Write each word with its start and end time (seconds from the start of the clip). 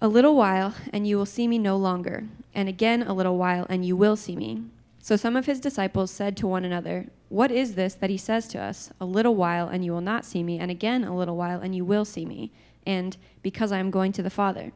A 0.00 0.06
little 0.06 0.36
while, 0.36 0.74
and 0.92 1.08
you 1.08 1.16
will 1.16 1.26
see 1.26 1.48
me 1.48 1.58
no 1.58 1.76
longer, 1.76 2.24
and 2.54 2.68
again 2.68 3.02
a 3.02 3.12
little 3.12 3.36
while, 3.36 3.66
and 3.68 3.84
you 3.84 3.96
will 3.96 4.14
see 4.14 4.36
me. 4.36 4.62
So 5.02 5.16
some 5.16 5.34
of 5.34 5.46
his 5.46 5.58
disciples 5.58 6.12
said 6.12 6.36
to 6.36 6.46
one 6.46 6.64
another, 6.64 7.06
What 7.28 7.50
is 7.50 7.74
this 7.74 7.94
that 7.94 8.08
he 8.08 8.16
says 8.16 8.46
to 8.48 8.60
us? 8.60 8.92
A 9.00 9.04
little 9.04 9.34
while, 9.34 9.66
and 9.66 9.84
you 9.84 9.90
will 9.90 10.00
not 10.00 10.24
see 10.24 10.44
me, 10.44 10.60
and 10.60 10.70
again 10.70 11.02
a 11.02 11.16
little 11.16 11.36
while, 11.36 11.60
and 11.60 11.74
you 11.74 11.84
will 11.84 12.04
see 12.04 12.24
me, 12.24 12.52
and 12.86 13.16
because 13.42 13.72
I 13.72 13.80
am 13.80 13.90
going 13.90 14.12
to 14.12 14.22
the 14.22 14.30
Father. 14.30 14.70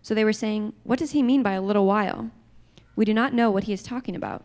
So 0.00 0.14
they 0.14 0.24
were 0.24 0.32
saying, 0.32 0.72
What 0.84 0.98
does 0.98 1.10
he 1.10 1.22
mean 1.22 1.42
by 1.42 1.52
a 1.52 1.60
little 1.60 1.84
while? 1.84 2.30
We 2.94 3.04
do 3.04 3.12
not 3.12 3.34
know 3.34 3.50
what 3.50 3.64
he 3.64 3.74
is 3.74 3.82
talking 3.82 4.16
about. 4.16 4.42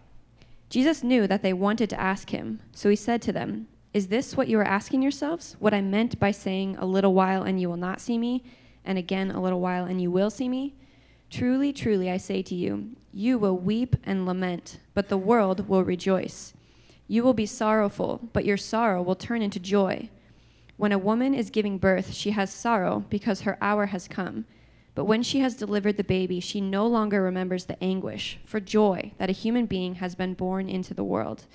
Jesus 0.69 1.03
knew 1.03 1.25
that 1.25 1.41
they 1.41 1.53
wanted 1.53 1.89
to 1.89 1.99
ask 1.99 2.31
him, 2.31 2.59
so 2.73 2.89
he 2.89 2.97
said 2.97 3.21
to 3.21 3.31
them, 3.31 3.69
Is 3.93 4.07
this 4.07 4.35
what 4.35 4.49
you 4.49 4.59
are 4.59 4.65
asking 4.65 5.03
yourselves? 5.03 5.55
What 5.59 5.73
I 5.73 5.79
meant 5.79 6.19
by 6.19 6.31
saying, 6.31 6.75
A 6.79 6.85
little 6.85 7.13
while 7.13 7.43
and 7.43 7.61
you 7.61 7.69
will 7.69 7.77
not 7.77 8.01
see 8.01 8.17
me, 8.17 8.43
and 8.86 8.98
again 8.98 9.32
a 9.32 9.41
little 9.41 9.59
while 9.59 9.86
and 9.86 10.02
you 10.02 10.11
will 10.11 10.30
see 10.30 10.49
me? 10.49 10.76
Truly, 11.30 11.72
truly, 11.72 12.12
I 12.12 12.17
say 12.17 12.41
to 12.41 12.55
you, 12.55 12.89
you 13.13 13.38
will 13.38 13.58
weep 13.58 13.95
and 14.03 14.26
lament, 14.26 14.80
but 14.94 15.09
the 15.09 15.17
world 15.17 15.67
will 15.70 15.84
rejoice. 15.84 16.53
You 17.08 17.23
will 17.23 17.34
be 17.34 17.45
sorrowful, 17.45 18.30
but 18.34 18.45
your 18.45 18.58
sorrow 18.58 19.02
will 19.02 19.16
turn 19.16 19.41
into 19.41 19.59
joy. 19.59 20.09
When 20.77 20.91
a 20.91 20.98
woman 20.98 21.34
is 21.34 21.49
giving 21.49 21.77
birth, 21.77 22.13
she 22.13 22.31
has 22.31 22.53
sorrow 22.53 23.05
because 23.09 23.41
her 23.41 23.58
hour 23.62 23.88
has 23.88 24.08
come. 24.08 24.45
But 24.95 25.05
when 25.05 25.23
she 25.23 25.39
has 25.39 25.55
delivered 25.55 25.98
the 25.98 26.03
baby, 26.03 26.39
she 26.39 26.59
no 26.59 26.86
longer 26.86 27.22
remembers 27.22 27.66
the 27.66 27.81
anguish 27.84 28.39
for 28.45 28.59
joy 28.59 29.13
that 29.17 29.30
a 29.30 29.34
human 29.34 29.66
being 29.66 29.95
has 29.95 30.16
been 30.16 30.34
born 30.34 30.67
into 30.67 30.94
the 30.94 31.03
world. 31.03 31.45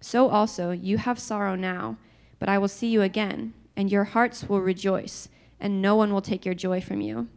So 0.00 0.28
also, 0.28 0.70
you 0.70 0.96
have 0.98 1.18
sorrow 1.18 1.56
now, 1.56 1.98
but 2.38 2.48
I 2.48 2.56
will 2.56 2.68
see 2.68 2.88
you 2.88 3.02
again, 3.02 3.52
and 3.76 3.92
your 3.92 4.04
hearts 4.04 4.48
will 4.48 4.60
rejoice, 4.60 5.28
and 5.60 5.82
no 5.82 5.94
one 5.94 6.12
will 6.12 6.22
take 6.22 6.44
your 6.44 6.54
joy 6.54 6.80
from 6.80 7.00
you. 7.00 7.28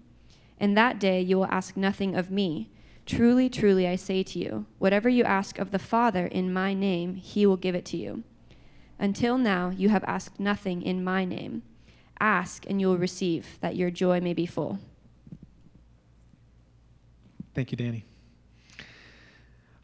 In 0.59 0.75
that 0.75 0.99
day, 0.99 1.21
you 1.21 1.37
will 1.37 1.47
ask 1.47 1.75
nothing 1.75 2.15
of 2.15 2.31
me. 2.31 2.69
Truly, 3.05 3.49
truly, 3.49 3.87
I 3.87 3.97
say 3.97 4.23
to 4.23 4.39
you, 4.39 4.65
whatever 4.79 5.09
you 5.09 5.23
ask 5.23 5.59
of 5.59 5.71
the 5.71 5.79
Father 5.79 6.25
in 6.25 6.53
my 6.53 6.73
name, 6.73 7.15
he 7.15 7.45
will 7.45 7.57
give 7.57 7.75
it 7.75 7.85
to 7.85 7.97
you. 7.97 8.23
Until 8.97 9.37
now, 9.37 9.69
you 9.69 9.89
have 9.89 10.05
asked 10.05 10.39
nothing 10.39 10.81
in 10.81 11.03
my 11.03 11.25
name. 11.25 11.63
Ask, 12.19 12.65
and 12.69 12.79
you 12.79 12.87
will 12.87 12.97
receive, 12.97 13.57
that 13.59 13.75
your 13.75 13.91
joy 13.91 14.21
may 14.21 14.33
be 14.33 14.45
full. 14.45 14.79
Thank 17.53 17.71
you, 17.71 17.77
Danny. 17.77 18.05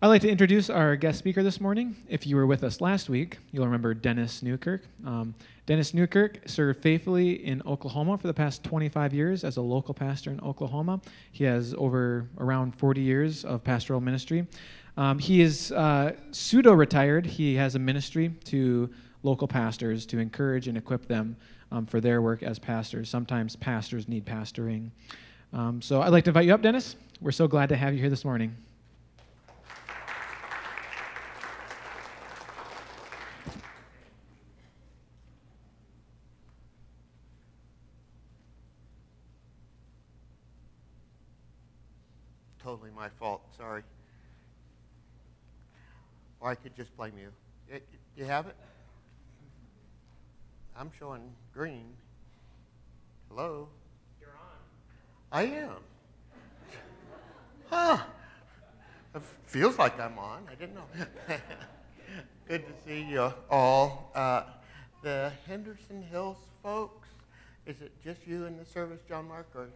I'd 0.02 0.08
like 0.08 0.22
to 0.22 0.30
introduce 0.30 0.70
our 0.70 0.96
guest 0.96 1.20
speaker 1.20 1.44
this 1.44 1.60
morning. 1.60 1.94
If 2.08 2.26
you 2.26 2.38
were 2.38 2.46
with 2.46 2.64
us 2.64 2.80
last 2.80 3.10
week, 3.10 3.38
you'll 3.52 3.66
remember 3.66 3.94
Dennis 3.94 4.42
Newkirk. 4.42 4.84
Um, 5.06 5.36
Dennis 5.66 5.94
Newkirk 5.94 6.40
served 6.46 6.82
faithfully 6.82 7.46
in 7.46 7.62
Oklahoma 7.66 8.18
for 8.18 8.28
the 8.28 8.34
past 8.34 8.64
25 8.64 9.14
years 9.14 9.44
as 9.44 9.58
a 9.58 9.62
local 9.62 9.94
pastor 9.94 10.32
in 10.32 10.40
Oklahoma. 10.40 11.02
He 11.34 11.44
has 11.44 11.76
over 11.78 12.30
around 12.38 12.78
40 12.78 13.02
years 13.02 13.44
of 13.44 13.62
pastoral 13.62 14.00
ministry. 14.00 14.48
Um, 14.96 15.20
he 15.20 15.42
is 15.42 15.74
uh, 15.74 16.14
pseudo 16.32 16.72
retired. 16.72 17.26
He 17.26 17.56
has 17.56 17.76
a 17.76 17.80
ministry 17.80 18.30
to 18.46 18.90
local 19.24 19.50
pastors 19.50 20.06
to 20.06 20.20
encourage 20.20 20.70
and 20.70 20.78
equip 20.78 21.08
them 21.08 21.36
um, 21.74 21.86
for 21.86 22.00
their 22.00 22.22
work 22.22 22.42
as 22.42 22.58
pastors. 22.58 23.10
Sometimes 23.10 23.58
pastors 23.58 24.08
need 24.08 24.26
pastoring. 24.26 24.92
Um, 25.52 25.82
so 25.82 26.02
I'd 26.02 26.14
like 26.14 26.24
to 26.24 26.30
invite 26.30 26.46
you 26.46 26.54
up, 26.54 26.62
Dennis. 26.62 26.96
We're 27.20 27.32
so 27.32 27.50
glad 27.50 27.68
to 27.68 27.76
have 27.76 27.94
you 27.94 28.00
here 28.00 28.10
this 28.10 28.24
morning. 28.24 28.56
Totally 42.70 42.92
my 42.96 43.10
fault. 43.18 43.42
Sorry. 43.58 43.82
Or 46.39 46.39
I 46.50 46.56
could 46.56 46.76
just 46.76 46.98
blame 46.98 47.14
you. 47.16 47.30
It, 47.72 47.88
you 48.18 48.26
have 48.26 48.48
it? 48.48 48.56
I'm 50.76 50.90
showing 50.98 51.22
green. 51.54 51.94
Hello? 53.30 53.68
You're 54.20 54.30
on. 54.30 54.58
I 55.32 55.44
am. 55.44 55.76
Huh. 57.70 58.00
It 59.14 59.22
feels 59.46 59.78
like 59.78 60.00
I'm 60.00 60.18
on. 60.18 60.48
I 60.50 60.56
didn't 60.56 60.74
know. 60.74 60.86
Good 62.48 62.66
to 62.66 62.74
see 62.84 63.04
you 63.04 63.32
all. 63.52 64.12
Uh, 64.16 64.42
the 65.04 65.32
Henderson 65.46 66.02
Hills 66.02 66.38
folks, 66.64 67.10
is 67.68 67.80
it 67.80 67.92
just 68.04 68.26
you 68.26 68.46
in 68.46 68.58
the 68.58 68.66
service, 68.66 69.02
John 69.08 69.28
Mark? 69.28 69.50
Or? 69.54 69.68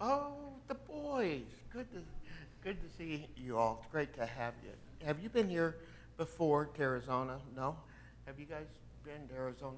Oh, 0.00 0.32
the 0.66 0.74
boys. 0.74 1.42
Good 1.72 1.86
to, 1.92 1.98
good 2.64 2.76
to 2.82 2.98
see 2.98 3.28
you 3.36 3.56
all. 3.56 3.78
It's 3.84 3.92
great 3.92 4.12
to 4.16 4.26
have 4.26 4.54
you. 4.64 4.72
Have 5.04 5.20
you 5.22 5.28
been 5.28 5.48
here 5.48 5.76
before 6.16 6.66
to 6.66 6.82
Arizona? 6.82 7.38
No? 7.54 7.76
Have 8.26 8.40
you 8.40 8.46
guys 8.46 8.66
been 9.04 9.28
to 9.28 9.34
Arizona 9.34 9.76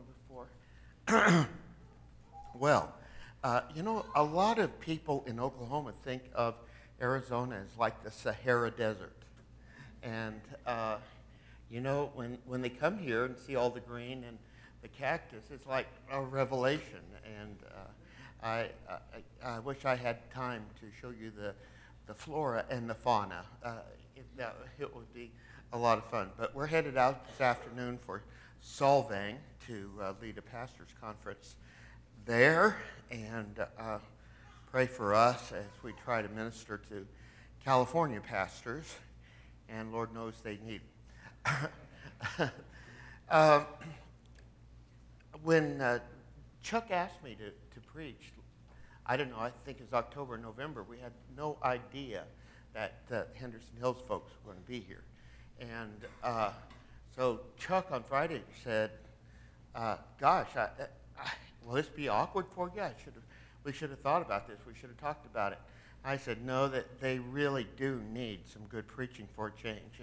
before? 1.06 1.48
well, 2.54 2.94
uh, 3.44 3.62
you 3.74 3.82
know, 3.82 4.04
a 4.14 4.22
lot 4.22 4.58
of 4.58 4.78
people 4.80 5.24
in 5.26 5.38
Oklahoma 5.38 5.92
think 6.04 6.22
of 6.34 6.54
Arizona 7.00 7.56
as 7.56 7.78
like 7.78 8.02
the 8.02 8.10
Sahara 8.10 8.70
Desert. 8.70 9.12
And, 10.02 10.40
uh, 10.66 10.96
you 11.70 11.80
know, 11.80 12.10
when, 12.14 12.38
when 12.46 12.62
they 12.62 12.70
come 12.70 12.98
here 12.98 13.24
and 13.24 13.36
see 13.36 13.56
all 13.56 13.70
the 13.70 13.80
green 13.80 14.24
and 14.24 14.38
the 14.82 14.88
cactus, 14.88 15.44
it's 15.52 15.66
like 15.66 15.88
a 16.10 16.22
revelation. 16.22 17.00
And 17.40 17.56
uh, 17.70 18.46
I, 18.46 18.68
I, 18.88 19.56
I, 19.56 19.58
wish 19.58 19.84
I 19.84 19.96
had 19.96 20.30
time 20.30 20.64
to 20.80 20.86
show 21.00 21.10
you 21.10 21.32
the, 21.36 21.54
the 22.06 22.14
flora 22.14 22.64
and 22.70 22.88
the 22.88 22.94
fauna. 22.94 23.44
It, 24.18 24.26
that, 24.36 24.56
it 24.80 24.96
would 24.96 25.14
be 25.14 25.30
a 25.72 25.78
lot 25.78 25.96
of 25.96 26.04
fun. 26.06 26.30
But 26.36 26.52
we're 26.52 26.66
headed 26.66 26.96
out 26.96 27.24
this 27.28 27.40
afternoon 27.40 28.00
for 28.04 28.22
Solvang 28.60 29.36
to 29.68 29.90
uh, 30.02 30.12
lead 30.20 30.38
a 30.38 30.42
pastor's 30.42 30.88
conference 31.00 31.54
there. 32.26 32.78
And 33.12 33.64
uh, 33.78 33.98
pray 34.72 34.86
for 34.86 35.14
us 35.14 35.52
as 35.52 35.82
we 35.84 35.92
try 36.04 36.20
to 36.20 36.28
minister 36.30 36.78
to 36.88 37.06
California 37.64 38.20
pastors, 38.20 38.92
and 39.68 39.92
Lord 39.92 40.12
knows 40.12 40.34
they 40.42 40.58
need. 40.66 40.80
uh, 43.30 43.60
when 45.44 46.00
Chuck 46.64 46.90
asked 46.90 47.22
me 47.22 47.36
to, 47.36 47.50
to 47.50 47.86
preach, 47.86 48.32
I 49.06 49.16
don't 49.16 49.30
know, 49.30 49.38
I 49.38 49.50
think 49.64 49.78
it's 49.78 49.92
October, 49.92 50.36
November, 50.38 50.82
we 50.82 50.98
had 50.98 51.12
no 51.36 51.56
idea 51.62 52.24
that 52.74 52.94
uh, 53.12 53.22
Henderson 53.34 53.76
Hills 53.78 54.02
folks 54.06 54.32
were 54.44 54.52
going 54.52 54.62
to 54.62 54.70
be 54.70 54.80
here. 54.80 55.02
And 55.60 56.04
uh, 56.22 56.50
so 57.16 57.40
Chuck 57.58 57.88
on 57.90 58.04
Friday 58.04 58.42
said, 58.62 58.90
uh, 59.74 59.96
Gosh, 60.20 60.48
I, 60.56 60.68
I, 61.20 61.30
will 61.64 61.74
this 61.74 61.88
be 61.88 62.08
awkward 62.08 62.46
for 62.54 62.70
you? 62.74 62.82
I 62.82 62.92
should 63.02 63.14
we 63.64 63.72
should 63.72 63.90
have 63.90 64.00
thought 64.00 64.22
about 64.22 64.48
this. 64.48 64.58
We 64.66 64.74
should 64.74 64.88
have 64.88 64.98
talked 64.98 65.26
about 65.26 65.52
it. 65.52 65.58
I 66.04 66.16
said, 66.16 66.44
no, 66.44 66.68
that 66.68 67.00
they 67.00 67.18
really 67.18 67.66
do 67.76 68.00
need 68.12 68.40
some 68.50 68.62
good 68.70 68.86
preaching 68.86 69.28
for 69.34 69.50
change. 69.50 70.00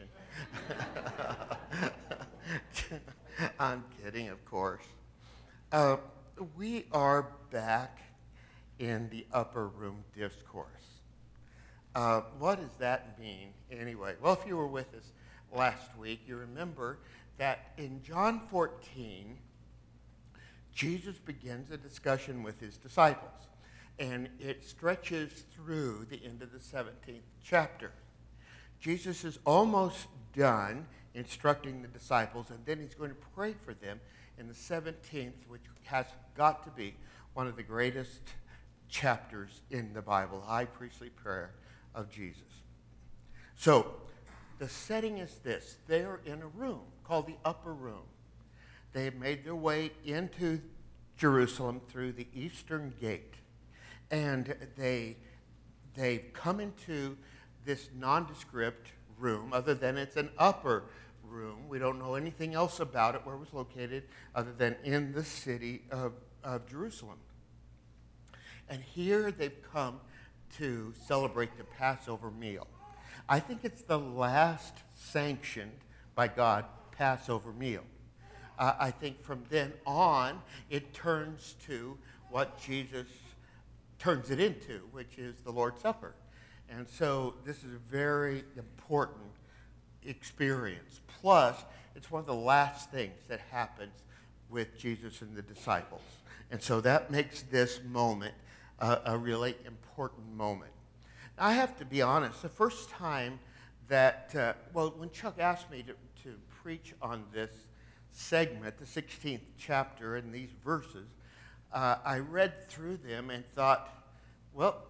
I'm 3.59 3.83
kidding, 4.03 4.29
of 4.29 4.43
course. 4.45 4.83
Uh, 5.71 5.97
we 6.55 6.85
are 6.91 7.27
back 7.49 7.99
in 8.77 9.09
the 9.09 9.25
upper 9.33 9.67
room 9.67 10.03
discourse. 10.15 10.94
Uh, 11.95 12.21
what 12.39 12.59
does 12.59 12.75
that 12.77 13.17
mean 13.17 13.53
anyway? 13.71 14.15
Well, 14.21 14.33
if 14.33 14.45
you 14.45 14.57
were 14.57 14.67
with 14.67 14.93
us 14.93 15.13
last 15.55 15.97
week, 15.97 16.19
you 16.27 16.35
remember 16.35 16.99
that 17.37 17.71
in 17.77 18.03
John 18.03 18.41
14, 18.51 19.37
Jesus 20.73 21.15
begins 21.17 21.71
a 21.71 21.77
discussion 21.77 22.43
with 22.43 22.59
his 22.59 22.75
disciples 22.75 23.31
and 23.97 24.27
it 24.41 24.65
stretches 24.65 25.45
through 25.55 26.05
the 26.09 26.21
end 26.25 26.41
of 26.41 26.51
the 26.51 26.59
17th 26.59 27.21
chapter. 27.41 27.91
Jesus 28.81 29.23
is 29.23 29.39
almost 29.45 30.07
done 30.35 30.85
instructing 31.13 31.81
the 31.81 31.87
disciples, 31.87 32.49
and 32.49 32.59
then 32.65 32.77
he's 32.77 32.93
going 32.93 33.09
to 33.09 33.15
pray 33.33 33.53
for 33.63 33.73
them 33.73 34.01
in 34.37 34.49
the 34.49 34.53
17th, 34.53 35.47
which 35.47 35.61
has 35.85 36.05
got 36.35 36.65
to 36.65 36.69
be 36.71 36.93
one 37.35 37.47
of 37.47 37.55
the 37.55 37.63
greatest 37.63 38.19
chapters 38.89 39.61
in 39.71 39.93
the 39.93 40.01
Bible, 40.01 40.41
high 40.41 40.65
priestly 40.65 41.09
prayer 41.09 41.51
of 41.95 42.11
Jesus. 42.11 42.43
So, 43.55 43.95
the 44.59 44.69
setting 44.69 45.17
is 45.17 45.35
this 45.43 45.77
they're 45.87 46.19
in 46.25 46.41
a 46.41 46.47
room 46.47 46.81
called 47.03 47.27
the 47.27 47.35
upper 47.43 47.73
room. 47.73 48.03
They 48.93 49.05
have 49.05 49.15
made 49.15 49.43
their 49.43 49.55
way 49.55 49.91
into 50.05 50.61
Jerusalem 51.17 51.81
through 51.89 52.13
the 52.13 52.27
eastern 52.33 52.93
gate 53.01 53.35
and 54.11 54.55
they 54.77 55.17
they've 55.95 56.31
come 56.33 56.59
into 56.59 57.17
this 57.65 57.89
nondescript 57.97 58.89
room 59.17 59.53
other 59.53 59.73
than 59.73 59.97
it's 59.97 60.15
an 60.15 60.29
upper 60.37 60.83
room 61.23 61.67
we 61.67 61.79
don't 61.79 61.97
know 61.97 62.15
anything 62.15 62.53
else 62.53 62.79
about 62.79 63.15
it 63.15 63.25
where 63.25 63.35
it 63.35 63.39
was 63.39 63.53
located 63.53 64.03
other 64.35 64.51
than 64.51 64.75
in 64.83 65.11
the 65.13 65.23
city 65.23 65.81
of, 65.89 66.13
of 66.43 66.67
jerusalem 66.67 67.17
and 68.69 68.83
here 68.83 69.31
they've 69.31 69.61
come 69.73 69.99
to 70.57 70.93
celebrate 71.05 71.57
the 71.57 71.63
Passover 71.63 72.31
meal. 72.31 72.67
I 73.27 73.39
think 73.39 73.61
it's 73.63 73.81
the 73.81 73.99
last 73.99 74.75
sanctioned 74.93 75.71
by 76.13 76.27
God 76.27 76.65
Passover 76.91 77.51
meal. 77.51 77.83
Uh, 78.57 78.73
I 78.79 78.91
think 78.91 79.19
from 79.19 79.43
then 79.49 79.73
on, 79.85 80.41
it 80.69 80.93
turns 80.93 81.55
to 81.65 81.97
what 82.29 82.59
Jesus 82.61 83.07
turns 83.99 84.29
it 84.29 84.39
into, 84.39 84.81
which 84.91 85.17
is 85.17 85.35
the 85.43 85.51
Lord's 85.51 85.81
Supper. 85.81 86.13
And 86.69 86.87
so 86.87 87.35
this 87.45 87.57
is 87.57 87.73
a 87.73 87.91
very 87.91 88.43
important 88.57 89.31
experience. 90.03 91.01
Plus, 91.21 91.55
it's 91.95 92.09
one 92.09 92.19
of 92.19 92.25
the 92.25 92.33
last 92.33 92.91
things 92.91 93.15
that 93.27 93.41
happens 93.51 93.93
with 94.49 94.77
Jesus 94.77 95.21
and 95.21 95.35
the 95.35 95.41
disciples. 95.41 96.01
And 96.51 96.61
so 96.61 96.81
that 96.81 97.11
makes 97.11 97.41
this 97.43 97.81
moment 97.83 98.35
uh, 98.79 98.97
a 99.05 99.17
really 99.17 99.55
important 99.65 100.33
moment. 100.35 100.71
I 101.37 101.53
have 101.53 101.77
to 101.79 101.85
be 101.85 102.01
honest, 102.01 102.41
the 102.41 102.49
first 102.49 102.89
time 102.89 103.39
that, 103.87 104.33
uh, 104.37 104.53
well, 104.73 104.93
when 104.97 105.09
Chuck 105.11 105.35
asked 105.39 105.69
me 105.69 105.83
to, 105.83 105.93
to 106.23 106.35
preach 106.63 106.93
on 107.01 107.23
this 107.33 107.51
segment, 108.11 108.77
the 108.77 108.85
16th 108.85 109.41
chapter, 109.57 110.15
and 110.15 110.33
these 110.33 110.49
verses, 110.63 111.07
uh, 111.73 111.97
I 112.05 112.19
read 112.19 112.67
through 112.69 112.97
them 112.97 113.29
and 113.29 113.45
thought, 113.49 113.89
well, 114.53 114.83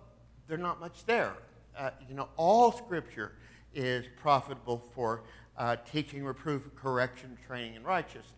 there's 0.47 0.61
not 0.61 0.79
much 0.79 1.05
there. 1.05 1.33
Uh, 1.77 1.89
you 2.07 2.15
know, 2.15 2.29
all 2.37 2.71
Scripture 2.71 3.33
is 3.73 4.05
profitable 4.21 4.83
for 4.93 5.23
uh, 5.57 5.75
teaching, 5.91 6.23
reproof, 6.23 6.69
correction, 6.75 7.37
training, 7.47 7.75
and 7.75 7.85
righteousness. 7.85 8.31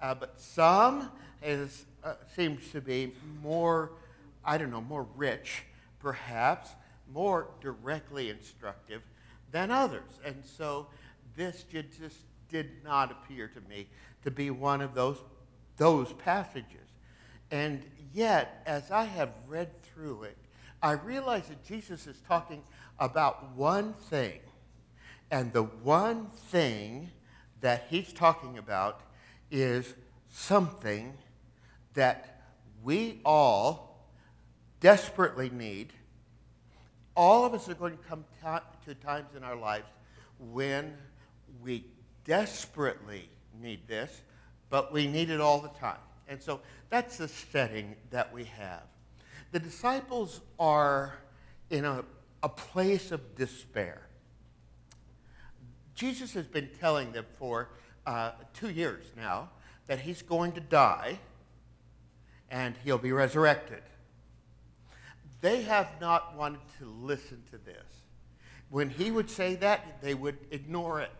Uh, 0.00 0.14
but 0.14 0.40
some 0.40 1.10
is, 1.42 1.86
uh, 2.04 2.14
seems 2.34 2.70
to 2.70 2.80
be 2.80 3.12
more, 3.42 3.92
I 4.48 4.56
don't 4.56 4.70
know, 4.70 4.80
more 4.80 5.06
rich, 5.14 5.64
perhaps, 5.98 6.70
more 7.12 7.48
directly 7.60 8.30
instructive 8.30 9.02
than 9.52 9.70
others. 9.70 10.10
And 10.24 10.42
so 10.42 10.86
this 11.36 11.64
just 11.70 12.16
did 12.48 12.70
not 12.82 13.10
appear 13.10 13.48
to 13.48 13.60
me 13.68 13.88
to 14.24 14.30
be 14.30 14.48
one 14.48 14.80
of 14.80 14.94
those, 14.94 15.18
those 15.76 16.14
passages. 16.14 16.88
And 17.50 17.84
yet, 18.14 18.62
as 18.64 18.90
I 18.90 19.04
have 19.04 19.32
read 19.46 19.82
through 19.82 20.22
it, 20.22 20.38
I 20.82 20.92
realize 20.92 21.48
that 21.48 21.62
Jesus 21.66 22.06
is 22.06 22.16
talking 22.26 22.62
about 22.98 23.54
one 23.54 23.92
thing. 23.92 24.40
And 25.30 25.52
the 25.52 25.64
one 25.64 26.28
thing 26.30 27.10
that 27.60 27.86
he's 27.90 28.14
talking 28.14 28.56
about 28.56 29.02
is 29.50 29.92
something 30.30 31.18
that 31.92 32.40
we 32.82 33.20
all 33.26 33.87
desperately 34.80 35.50
need. 35.50 35.92
All 37.14 37.44
of 37.44 37.54
us 37.54 37.68
are 37.68 37.74
going 37.74 37.96
to 37.96 38.04
come 38.04 38.24
to 38.84 38.94
times 38.94 39.34
in 39.36 39.44
our 39.44 39.56
lives 39.56 39.86
when 40.52 40.96
we 41.62 41.84
desperately 42.24 43.28
need 43.60 43.86
this, 43.88 44.22
but 44.70 44.92
we 44.92 45.06
need 45.06 45.30
it 45.30 45.40
all 45.40 45.60
the 45.60 45.68
time. 45.68 45.98
And 46.28 46.40
so 46.40 46.60
that's 46.90 47.18
the 47.18 47.28
setting 47.28 47.96
that 48.10 48.32
we 48.32 48.44
have. 48.44 48.82
The 49.52 49.58
disciples 49.58 50.40
are 50.58 51.18
in 51.70 51.84
a, 51.84 52.04
a 52.42 52.48
place 52.48 53.12
of 53.12 53.34
despair. 53.34 54.02
Jesus 55.94 56.34
has 56.34 56.46
been 56.46 56.68
telling 56.78 57.12
them 57.12 57.26
for 57.38 57.70
uh, 58.06 58.32
two 58.54 58.70
years 58.70 59.04
now 59.16 59.50
that 59.86 60.00
he's 60.00 60.22
going 60.22 60.52
to 60.52 60.60
die 60.60 61.18
and 62.50 62.74
he'll 62.84 62.98
be 62.98 63.12
resurrected. 63.12 63.82
They 65.40 65.62
have 65.62 65.88
not 66.00 66.36
wanted 66.36 66.60
to 66.78 66.86
listen 67.00 67.42
to 67.50 67.58
this. 67.58 67.84
When 68.70 68.90
he 68.90 69.10
would 69.10 69.30
say 69.30 69.54
that, 69.56 70.02
they 70.02 70.14
would 70.14 70.38
ignore 70.50 71.00
it. 71.00 71.14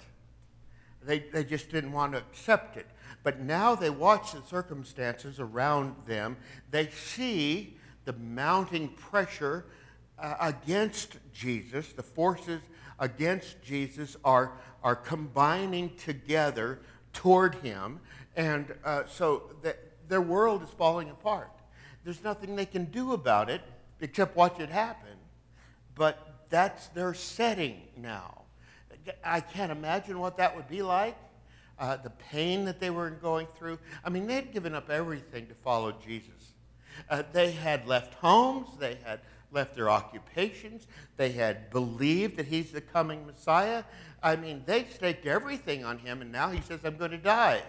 They, 1.02 1.20
they 1.20 1.44
just 1.44 1.70
didn't 1.70 1.92
want 1.92 2.12
to 2.12 2.18
accept 2.18 2.76
it. 2.76 2.86
But 3.22 3.40
now 3.40 3.74
they 3.74 3.90
watch 3.90 4.32
the 4.32 4.42
circumstances 4.42 5.40
around 5.40 5.94
them. 6.06 6.36
They 6.70 6.88
see 6.88 7.76
the 8.04 8.12
mounting 8.14 8.88
pressure 8.88 9.66
uh, 10.18 10.34
against 10.40 11.16
Jesus. 11.32 11.92
The 11.92 12.02
forces 12.02 12.60
against 12.98 13.62
Jesus 13.62 14.16
are, 14.24 14.52
are 14.82 14.96
combining 14.96 15.94
together 15.96 16.80
toward 17.12 17.54
him. 17.56 18.00
And 18.36 18.74
uh, 18.84 19.04
so 19.06 19.54
the, 19.62 19.76
their 20.08 20.20
world 20.20 20.62
is 20.62 20.70
falling 20.70 21.10
apart. 21.10 21.52
There's 22.04 22.22
nothing 22.24 22.56
they 22.56 22.66
can 22.66 22.86
do 22.86 23.12
about 23.12 23.48
it 23.48 23.62
except 24.00 24.36
watch 24.36 24.60
it 24.60 24.68
happen. 24.68 25.16
But 25.94 26.46
that's 26.48 26.88
their 26.88 27.14
setting 27.14 27.82
now. 27.96 28.42
I 29.24 29.40
can't 29.40 29.72
imagine 29.72 30.18
what 30.18 30.36
that 30.36 30.54
would 30.54 30.68
be 30.68 30.82
like. 30.82 31.16
Uh, 31.78 31.96
the 31.96 32.10
pain 32.10 32.64
that 32.64 32.80
they 32.80 32.90
were 32.90 33.08
going 33.10 33.46
through. 33.56 33.78
I 34.04 34.10
mean, 34.10 34.26
they'd 34.26 34.52
given 34.52 34.74
up 34.74 34.90
everything 34.90 35.46
to 35.46 35.54
follow 35.54 35.92
Jesus. 36.04 36.54
Uh, 37.08 37.22
they 37.32 37.52
had 37.52 37.86
left 37.86 38.14
homes, 38.14 38.68
they 38.80 38.98
had 39.04 39.20
left 39.52 39.76
their 39.76 39.88
occupations, 39.88 40.88
they 41.16 41.30
had 41.30 41.70
believed 41.70 42.36
that 42.36 42.46
he's 42.46 42.72
the 42.72 42.80
coming 42.80 43.24
Messiah. 43.24 43.84
I 44.22 44.34
mean, 44.34 44.62
they 44.66 44.84
staked 44.86 45.26
everything 45.26 45.84
on 45.84 45.98
him, 45.98 46.20
and 46.20 46.32
now 46.32 46.50
he 46.50 46.60
says, 46.60 46.80
I'm 46.84 46.96
going 46.96 47.12
to 47.12 47.18
die. 47.18 47.62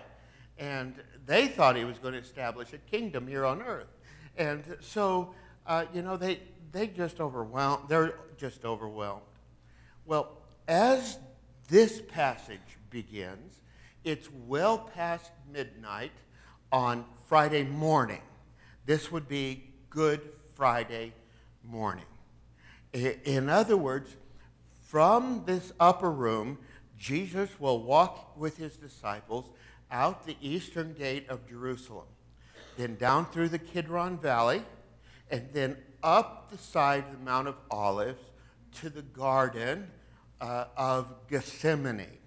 And 0.58 0.96
they 1.26 1.48
thought 1.48 1.76
he 1.76 1.86
was 1.86 2.00
going 2.00 2.14
to 2.16 2.20
establish 2.20 2.74
a 2.74 2.80
kingdom 2.80 3.28
here 3.28 3.46
on 3.46 3.62
earth. 3.62 3.88
And 4.38 4.64
so, 4.82 5.36
uh, 5.70 5.86
you 5.94 6.02
know, 6.02 6.18
they, 6.18 6.40
they 6.72 6.88
just 6.88 7.22
overwhelmed, 7.22 7.88
they're 7.88 8.16
just 8.38 8.66
overwhelmed. 8.66 9.22
Well, 10.06 10.32
as 10.68 11.20
this 11.70 12.02
passage 12.02 12.60
begins, 12.90 13.62
it's 14.04 14.28
well 14.48 14.80
past 14.80 15.32
midnight 15.54 16.12
on 16.72 17.06
Friday 17.28 17.64
morning. 17.64 18.22
This 18.88 19.12
would 19.12 19.28
be 19.28 19.64
Good 19.92 20.22
Friday 20.56 21.14
morning. 21.64 22.06
In 22.92 23.50
other 23.50 23.78
words, 23.78 24.16
from 24.88 25.44
this 25.46 25.72
upper 25.80 26.10
room, 26.10 26.58
Jesus 26.98 27.50
will 27.60 27.84
walk 27.84 28.36
with 28.36 28.58
his 28.58 28.76
disciples 28.76 29.46
out 29.92 30.26
the 30.26 30.36
eastern 30.42 30.94
gate 30.94 31.30
of 31.30 31.48
Jerusalem, 31.48 32.08
then 32.78 32.96
down 32.96 33.28
through 33.28 33.50
the 33.50 33.60
Kidron 33.60 34.18
Valley, 34.18 34.64
and 35.30 35.50
then 35.54 35.78
up 36.04 36.50
the 36.52 36.58
side 36.58 37.06
of 37.06 37.12
the 37.12 37.26
Mount 37.26 37.48
of 37.48 37.56
Olives 37.70 38.24
to 38.76 38.90
the 38.90 39.02
Garden 39.02 39.90
uh, 40.42 40.66
of 40.78 41.14
Gethsemane. 41.30 42.18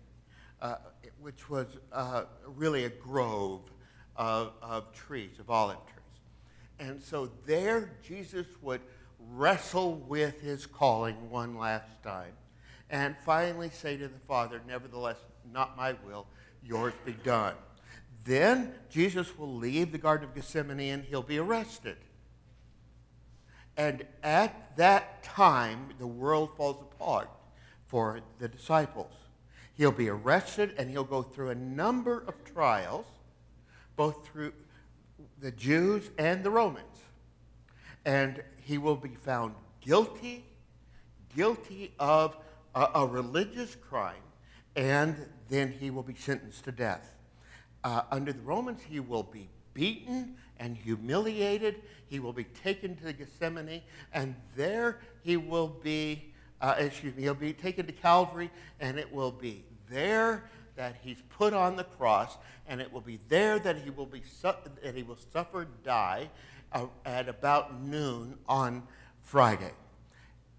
Uh, 0.61 0.77
which 1.23 1.49
was 1.49 1.67
uh, 1.93 2.25
really 2.57 2.85
a 2.85 2.89
grove 2.89 3.61
of, 4.17 4.53
of 4.61 4.93
trees, 4.93 5.39
of 5.39 5.49
olive 5.49 5.79
trees. 5.87 6.89
And 6.89 7.01
so 7.01 7.31
there, 7.47 7.93
Jesus 8.07 8.47
would 8.61 8.81
wrestle 9.31 9.95
with 10.09 10.41
his 10.41 10.67
calling 10.67 11.31
one 11.31 11.57
last 11.57 12.03
time 12.03 12.33
and 12.91 13.17
finally 13.25 13.71
say 13.71 13.97
to 13.97 14.09
the 14.09 14.19
Father, 14.27 14.61
Nevertheless, 14.67 15.17
not 15.53 15.77
my 15.77 15.95
will, 16.05 16.27
yours 16.65 16.93
be 17.07 17.13
done. 17.13 17.55
Then 18.25 18.75
Jesus 18.91 19.39
will 19.39 19.55
leave 19.55 19.93
the 19.93 19.99
Garden 19.99 20.29
of 20.29 20.35
Gethsemane 20.35 20.81
and 20.81 21.05
he'll 21.05 21.23
be 21.23 21.39
arrested. 21.39 21.97
And 23.83 24.07
at 24.23 24.77
that 24.77 25.25
time, 25.25 25.89
the 25.99 26.07
world 26.07 26.57
falls 26.57 26.81
apart 26.81 27.29
for 27.89 28.21
the 28.39 28.47
disciples. 28.47 29.11
He'll 29.75 29.91
be 29.91 30.09
arrested 30.09 30.75
and 30.79 30.89
he'll 30.89 31.03
go 31.03 31.23
through 31.23 31.51
a 31.51 31.57
number 31.57 32.23
of 32.29 32.45
trials, 32.45 33.07
both 33.97 34.25
through 34.25 34.53
the 35.41 35.51
Jews 35.51 36.11
and 36.17 36.45
the 36.45 36.51
Romans. 36.51 36.97
And 38.05 38.45
he 38.63 38.79
will 38.79 38.95
be 38.95 39.17
found 39.17 39.57
guilty, 39.81 40.45
guilty 41.35 41.93
of 41.99 42.37
a, 42.77 42.87
a 42.95 43.07
religious 43.07 43.75
crime, 43.75 44.23
and 44.77 45.17
then 45.49 45.73
he 45.73 45.91
will 45.91 46.05
be 46.05 46.15
sentenced 46.15 46.63
to 46.67 46.73
death. 46.73 47.17
Uh, 47.83 48.03
under 48.13 48.33
the 48.33 48.43
Romans, 48.43 48.81
he 48.89 49.01
will 49.01 49.25
be 49.25 49.49
beaten 49.75 50.37
and 50.63 50.77
humiliated. 50.77 51.83
He 52.07 52.21
will 52.21 52.33
be 52.33 52.45
taken 52.45 52.95
to 52.99 53.13
Gethsemane, 53.13 53.83
and 54.15 54.37
there 54.57 55.01
he 55.23 55.37
will 55.37 55.67
be, 55.67 56.33
uh, 56.61 56.77
excuse 56.79 57.17
me, 57.17 57.23
he'll 57.23 57.35
be 57.35 57.53
taken 57.53 57.85
to 57.87 57.93
Calvary, 57.93 58.49
and 58.79 58.97
it 58.97 59.13
will 59.13 59.33
be 59.33 59.65
there 59.91 60.45
that 60.77 60.97
he's 61.03 61.21
put 61.37 61.53
on 61.53 61.75
the 61.75 61.85
cross, 61.85 62.39
and 62.69 62.81
it 62.81 62.91
will 62.93 63.01
be 63.01 63.19
there 63.29 63.59
that 63.59 63.77
he 63.77 63.91
will 63.91 64.07
be 64.07 64.23
su- 64.23 64.53
that 64.83 64.95
he 64.95 65.03
will 65.03 65.19
suffer, 65.33 65.67
die 65.85 66.31
uh, 66.73 66.87
at 67.05 67.29
about 67.29 67.83
noon 67.83 68.39
on 68.47 68.85
Friday. 69.23 69.73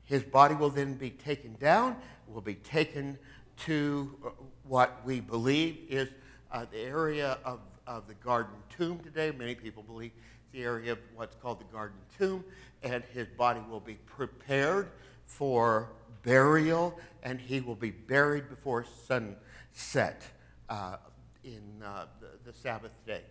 His 0.03 0.22
body 0.22 0.53
will 0.53 0.69
then 0.69 0.95
be 0.95 1.12
taken 1.12 1.55
down, 1.62 1.95
will 2.27 2.41
be 2.41 2.55
taken 2.55 3.17
to 3.65 4.13
uh, 4.25 4.29
what 4.67 5.00
we 5.05 5.22
believe 5.22 5.77
is 5.89 6.10
uh, 6.51 6.65
the 6.69 6.79
area 6.79 7.38
of, 7.45 7.60
of 7.88 8.08
the 8.08 8.13
garden 8.16 8.54
tomb 8.70 9.00
today. 9.00 9.32
Many 9.32 9.56
people 9.56 9.84
believe 9.84 10.12
the 10.52 10.63
area 10.63 10.94
of 10.94 11.00
what's 11.16 11.36
called 11.36 11.60
the 11.60 11.74
garden 11.74 11.98
tomb, 12.18 12.44
and 12.84 13.04
his 13.13 13.28
body 13.28 13.62
will 13.70 13.80
be 13.80 13.96
prepared 14.06 14.90
for 15.25 15.90
burial, 16.24 17.00
and 17.24 17.40
he 17.40 17.60
will 17.60 17.75
be 17.75 17.92
buried 17.92 18.50
before 18.50 18.86
sunset 19.08 20.22
uh, 20.70 20.98
in 21.44 21.62
uh, 21.84 22.06
the, 22.20 22.52
the 22.52 22.58
Sabbath 22.58 22.92
day. 23.06 23.22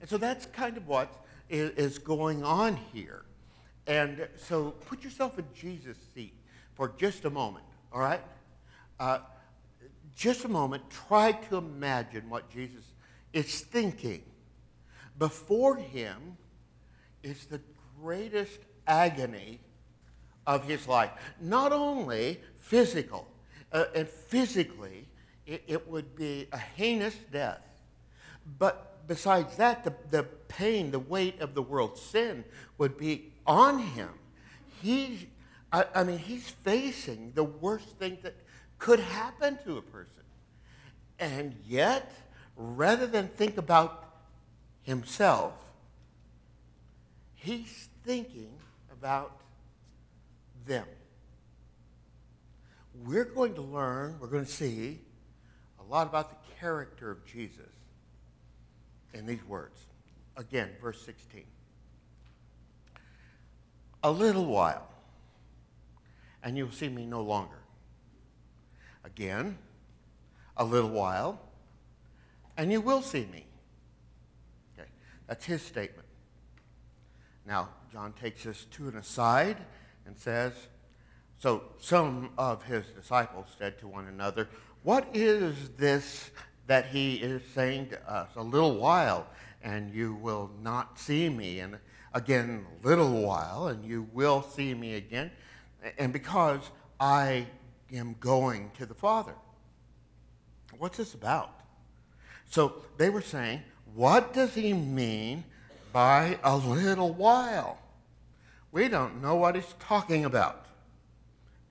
And 0.00 0.08
so 0.08 0.16
that's 0.16 0.46
kind 0.46 0.76
of 0.76 0.86
what 0.86 1.24
is, 1.48 1.70
is 1.70 1.98
going 1.98 2.44
on 2.44 2.76
here. 2.92 3.24
And 3.86 4.28
so 4.36 4.70
put 4.70 5.02
yourself 5.02 5.38
in 5.38 5.46
Jesus' 5.54 5.96
seat 6.14 6.34
for 6.74 6.92
just 6.98 7.24
a 7.24 7.30
moment, 7.30 7.64
all 7.92 8.00
right? 8.00 8.22
Uh, 9.00 9.18
just 10.14 10.44
a 10.44 10.48
moment, 10.48 10.82
try 10.90 11.32
to 11.32 11.56
imagine 11.56 12.28
what 12.28 12.50
Jesus 12.50 12.84
is 13.32 13.60
thinking. 13.60 14.22
Before 15.18 15.76
him 15.76 16.36
is 17.22 17.46
the 17.46 17.60
greatest 18.00 18.60
agony 18.86 19.60
of 20.46 20.64
his 20.64 20.88
life. 20.88 21.10
Not 21.40 21.72
only 21.72 22.40
physical, 22.56 23.28
uh, 23.72 23.84
and 23.94 24.08
physically, 24.08 25.06
it, 25.46 25.62
it, 25.66 25.88
would 25.88 26.14
be 26.16 26.48
a 26.52 26.58
heinous 26.58 27.16
death, 27.30 27.66
but 28.58 29.06
besides 29.06 29.56
that, 29.56 29.84
the, 29.84 29.92
the 30.10 30.22
pain, 30.22 30.90
the 30.90 30.98
weight 30.98 31.40
of 31.40 31.54
the 31.54 31.62
world's 31.62 32.00
sin 32.00 32.44
would 32.78 32.96
be 32.96 33.32
on 33.46 33.78
him. 33.78 34.10
He, 34.80 35.28
I, 35.72 35.84
I 35.94 36.04
mean, 36.04 36.18
he's 36.18 36.48
facing 36.48 37.32
the 37.34 37.44
worst 37.44 37.88
thing 37.98 38.18
that 38.22 38.36
could 38.78 39.00
happen 39.00 39.58
to 39.64 39.78
a 39.78 39.82
person. 39.82 40.22
And 41.18 41.56
yet, 41.66 42.12
rather 42.58 43.06
than 43.06 43.28
think 43.28 43.56
about 43.56 44.04
himself, 44.82 45.54
he's 47.34 47.88
thinking 48.04 48.50
about 48.92 49.40
them. 50.66 50.86
We're 53.04 53.24
going 53.24 53.54
to 53.54 53.62
learn, 53.62 54.16
we're 54.20 54.26
going 54.26 54.44
to 54.44 54.50
see 54.50 54.98
a 55.78 55.84
lot 55.84 56.08
about 56.08 56.30
the 56.30 56.54
character 56.58 57.12
of 57.12 57.24
Jesus 57.24 57.60
in 59.14 59.24
these 59.24 59.44
words. 59.44 59.86
Again, 60.36 60.70
verse 60.82 61.00
16. 61.06 61.44
A 64.02 64.10
little 64.10 64.46
while, 64.46 64.88
and 66.42 66.56
you'll 66.56 66.72
see 66.72 66.88
me 66.88 67.06
no 67.06 67.22
longer. 67.22 67.58
Again, 69.04 69.58
a 70.56 70.64
little 70.64 70.90
while, 70.90 71.40
and 72.58 72.72
you 72.72 72.80
will 72.80 73.00
see 73.00 73.26
me. 73.32 73.46
Okay, 74.76 74.88
that's 75.26 75.44
his 75.44 75.62
statement. 75.62 76.06
Now, 77.46 77.70
John 77.90 78.12
takes 78.12 78.44
us 78.44 78.66
to 78.72 78.88
an 78.88 78.96
aside 78.96 79.56
and 80.04 80.18
says, 80.18 80.52
So 81.38 81.62
some 81.78 82.30
of 82.36 82.64
his 82.64 82.84
disciples 82.88 83.46
said 83.58 83.78
to 83.78 83.88
one 83.88 84.08
another, 84.08 84.48
What 84.82 85.08
is 85.14 85.54
this 85.78 86.30
that 86.66 86.86
he 86.86 87.14
is 87.14 87.40
saying 87.54 87.90
to 87.90 88.12
us? 88.12 88.28
A 88.36 88.42
little 88.42 88.76
while, 88.76 89.26
and 89.62 89.94
you 89.94 90.14
will 90.14 90.50
not 90.60 90.98
see 90.98 91.30
me. 91.30 91.60
And 91.60 91.78
again, 92.12 92.66
a 92.82 92.86
little 92.86 93.22
while, 93.22 93.68
and 93.68 93.84
you 93.84 94.08
will 94.12 94.42
see 94.42 94.74
me 94.74 94.96
again. 94.96 95.30
And 95.96 96.12
because 96.12 96.70
I 97.00 97.46
am 97.92 98.16
going 98.18 98.72
to 98.78 98.84
the 98.84 98.94
Father. 98.94 99.34
What's 100.76 100.98
this 100.98 101.14
about? 101.14 101.57
So 102.48 102.74
they 102.96 103.10
were 103.10 103.22
saying, 103.22 103.62
What 103.94 104.32
does 104.32 104.54
he 104.54 104.72
mean 104.72 105.44
by 105.92 106.38
a 106.42 106.56
little 106.56 107.12
while? 107.12 107.78
We 108.72 108.88
don't 108.88 109.22
know 109.22 109.36
what 109.36 109.54
he's 109.54 109.74
talking 109.78 110.24
about. 110.24 110.66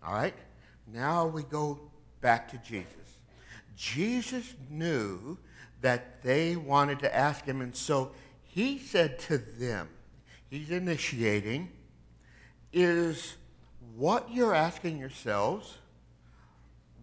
All 0.05 0.13
right? 0.13 0.34
Now 0.91 1.27
we 1.27 1.43
go 1.43 1.79
back 2.22 2.50
to 2.51 2.57
Jesus. 2.57 2.93
Jesus 3.75 4.53
knew 4.69 5.38
that 5.81 6.24
they 6.24 6.55
wanted 6.55 7.00
to 7.00 7.15
ask 7.15 7.46
him, 7.46 7.62
and 7.62 7.75
so 7.75 8.12
he 8.43 8.79
said 8.79 9.19
to 9.19 9.38
them, 9.38 9.89
He's 10.50 10.72
initiating, 10.72 11.69
is 12.72 13.36
what 13.96 14.31
you're 14.31 14.55
asking 14.55 14.98
yourselves 14.98 15.77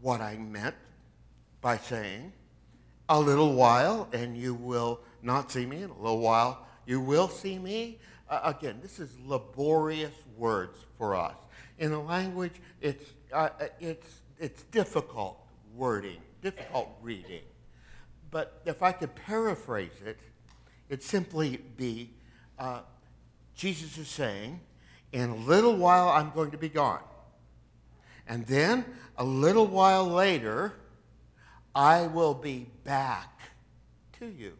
what 0.00 0.20
I 0.20 0.36
meant 0.36 0.74
by 1.60 1.76
saying, 1.76 2.32
A 3.14 3.20
little 3.20 3.54
while, 3.54 4.08
and 4.12 4.36
you 4.36 4.54
will 4.54 4.98
not 5.22 5.52
see 5.52 5.66
me, 5.66 5.82
in 5.82 5.90
a 5.90 5.98
little 5.98 6.18
while, 6.18 6.66
you 6.84 7.00
will 7.00 7.28
see 7.28 7.60
me. 7.60 8.00
Uh, 8.28 8.40
again, 8.42 8.80
this 8.82 8.98
is 8.98 9.16
laborious 9.24 10.10
words 10.36 10.84
for 10.98 11.14
us. 11.14 11.36
In 11.78 11.92
the 11.92 12.00
language, 12.00 12.54
it's, 12.80 13.12
uh, 13.32 13.50
uh, 13.60 13.66
it's, 13.78 14.20
it's 14.40 14.64
difficult 14.64 15.38
wording, 15.76 16.16
difficult 16.42 16.88
reading. 17.02 17.42
But 18.32 18.60
if 18.64 18.82
I 18.82 18.90
could 18.90 19.14
paraphrase 19.14 19.92
it, 20.04 20.18
it'd 20.88 21.04
simply 21.04 21.58
be 21.76 22.10
uh, 22.58 22.80
Jesus 23.54 23.96
is 23.96 24.08
saying, 24.08 24.58
In 25.12 25.30
a 25.30 25.36
little 25.36 25.76
while, 25.76 26.08
I'm 26.08 26.32
going 26.32 26.50
to 26.50 26.58
be 26.58 26.68
gone. 26.68 27.04
And 28.26 28.44
then, 28.46 28.84
a 29.16 29.24
little 29.24 29.68
while 29.68 30.04
later, 30.04 30.72
I 31.74 32.06
will 32.06 32.34
be 32.34 32.66
back 32.84 33.40
to 34.18 34.26
you. 34.26 34.52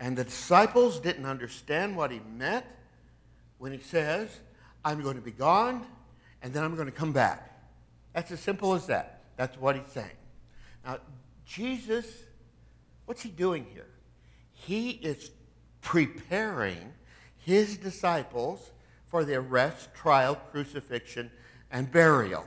And 0.00 0.16
the 0.16 0.24
disciples 0.24 1.00
didn't 1.00 1.26
understand 1.26 1.96
what 1.96 2.10
he 2.10 2.20
meant 2.36 2.64
when 3.58 3.72
he 3.72 3.78
says, 3.78 4.28
I'm 4.84 5.02
going 5.02 5.16
to 5.16 5.22
be 5.22 5.30
gone 5.30 5.86
and 6.42 6.52
then 6.52 6.64
I'm 6.64 6.74
going 6.74 6.86
to 6.86 6.92
come 6.92 7.12
back. 7.12 7.50
That's 8.12 8.30
as 8.30 8.40
simple 8.40 8.74
as 8.74 8.86
that. 8.86 9.22
That's 9.36 9.56
what 9.58 9.76
he's 9.76 9.86
saying. 9.92 10.10
Now, 10.84 10.98
Jesus, 11.46 12.06
what's 13.06 13.22
he 13.22 13.30
doing 13.30 13.66
here? 13.72 13.86
He 14.52 14.90
is 14.90 15.30
preparing 15.80 16.92
his 17.38 17.76
disciples 17.76 18.72
for 19.06 19.24
the 19.24 19.36
arrest, 19.36 19.94
trial, 19.94 20.36
crucifixion, 20.50 21.30
and 21.70 21.90
burial. 21.90 22.46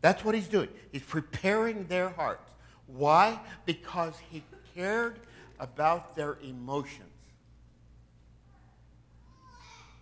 That's 0.00 0.24
what 0.24 0.34
he's 0.34 0.48
doing. 0.48 0.68
He's 0.92 1.02
preparing 1.02 1.86
their 1.86 2.10
hearts. 2.10 2.50
Why? 2.86 3.38
Because 3.64 4.14
he 4.30 4.42
cared 4.74 5.20
about 5.58 6.16
their 6.16 6.36
emotions. 6.42 7.10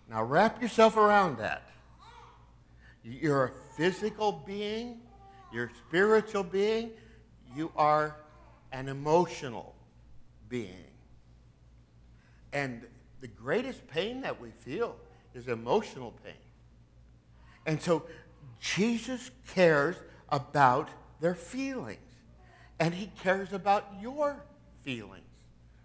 Now, 0.09 0.25
wrap 0.25 0.61
yourself 0.61 0.97
around 0.97 1.39
that. 1.39 1.63
You're 3.03 3.45
a 3.45 3.51
physical 3.77 4.33
being, 4.47 5.01
you're 5.53 5.67
a 5.67 5.75
spiritual 5.89 6.45
being, 6.45 6.91
you 7.57 7.73
are 7.77 8.17
an 8.73 8.89
emotional 8.89 9.75
being. 10.49 10.85
And 12.53 12.83
the 13.21 13.29
greatest 13.29 13.87
pain 13.89 14.21
that 14.21 14.41
we 14.41 14.51
feel 14.51 14.97
is 15.35 15.49
emotional 15.49 16.13
pain. 16.25 16.35
And 17.67 17.81
so 17.81 18.05
Jesus 18.61 19.31
cares 19.55 19.97
about 20.29 20.89
their 21.21 21.35
feelings, 21.35 21.99
and 22.83 22.93
he 22.93 23.13
cares 23.23 23.53
about 23.53 23.87
your 24.01 24.43
feelings, 24.83 25.23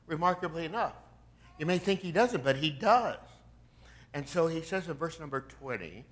remarkably 0.08 0.66
enough. 0.66 0.94
You 1.60 1.68
may 1.68 1.77
think 1.77 2.00
he 2.00 2.12
doesn't, 2.12 2.44
but 2.44 2.56
he 2.56 2.72
does. 2.72 3.20
And 4.16 4.27
so 4.27 4.48
he 4.48 4.63
says 4.63 4.88
in 4.88 4.96
verse 4.96 5.20
number 5.20 5.42
20, 5.60 6.04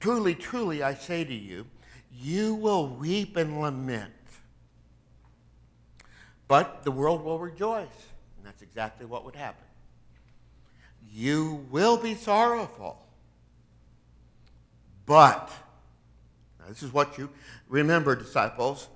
Truly, 0.00 0.34
truly, 0.34 0.82
I 0.82 0.92
say 0.92 1.24
to 1.24 1.32
you, 1.32 1.64
you 2.12 2.56
will 2.56 2.88
weep 2.88 3.38
and 3.38 3.58
lament, 3.58 4.12
but 6.46 6.82
the 6.82 6.90
world 6.90 7.24
will 7.24 7.38
rejoice. 7.38 7.88
And 8.36 8.44
that's 8.44 8.60
exactly 8.60 9.06
what 9.06 9.24
would 9.24 9.36
happen. 9.36 9.64
You 11.10 11.64
will 11.70 11.96
be 11.96 12.16
sorrowful, 12.16 13.00
but, 15.06 15.50
this 16.68 16.82
is 16.82 16.92
what 16.92 17.16
you 17.16 17.30
remember, 17.70 18.14
disciples, 18.14 18.88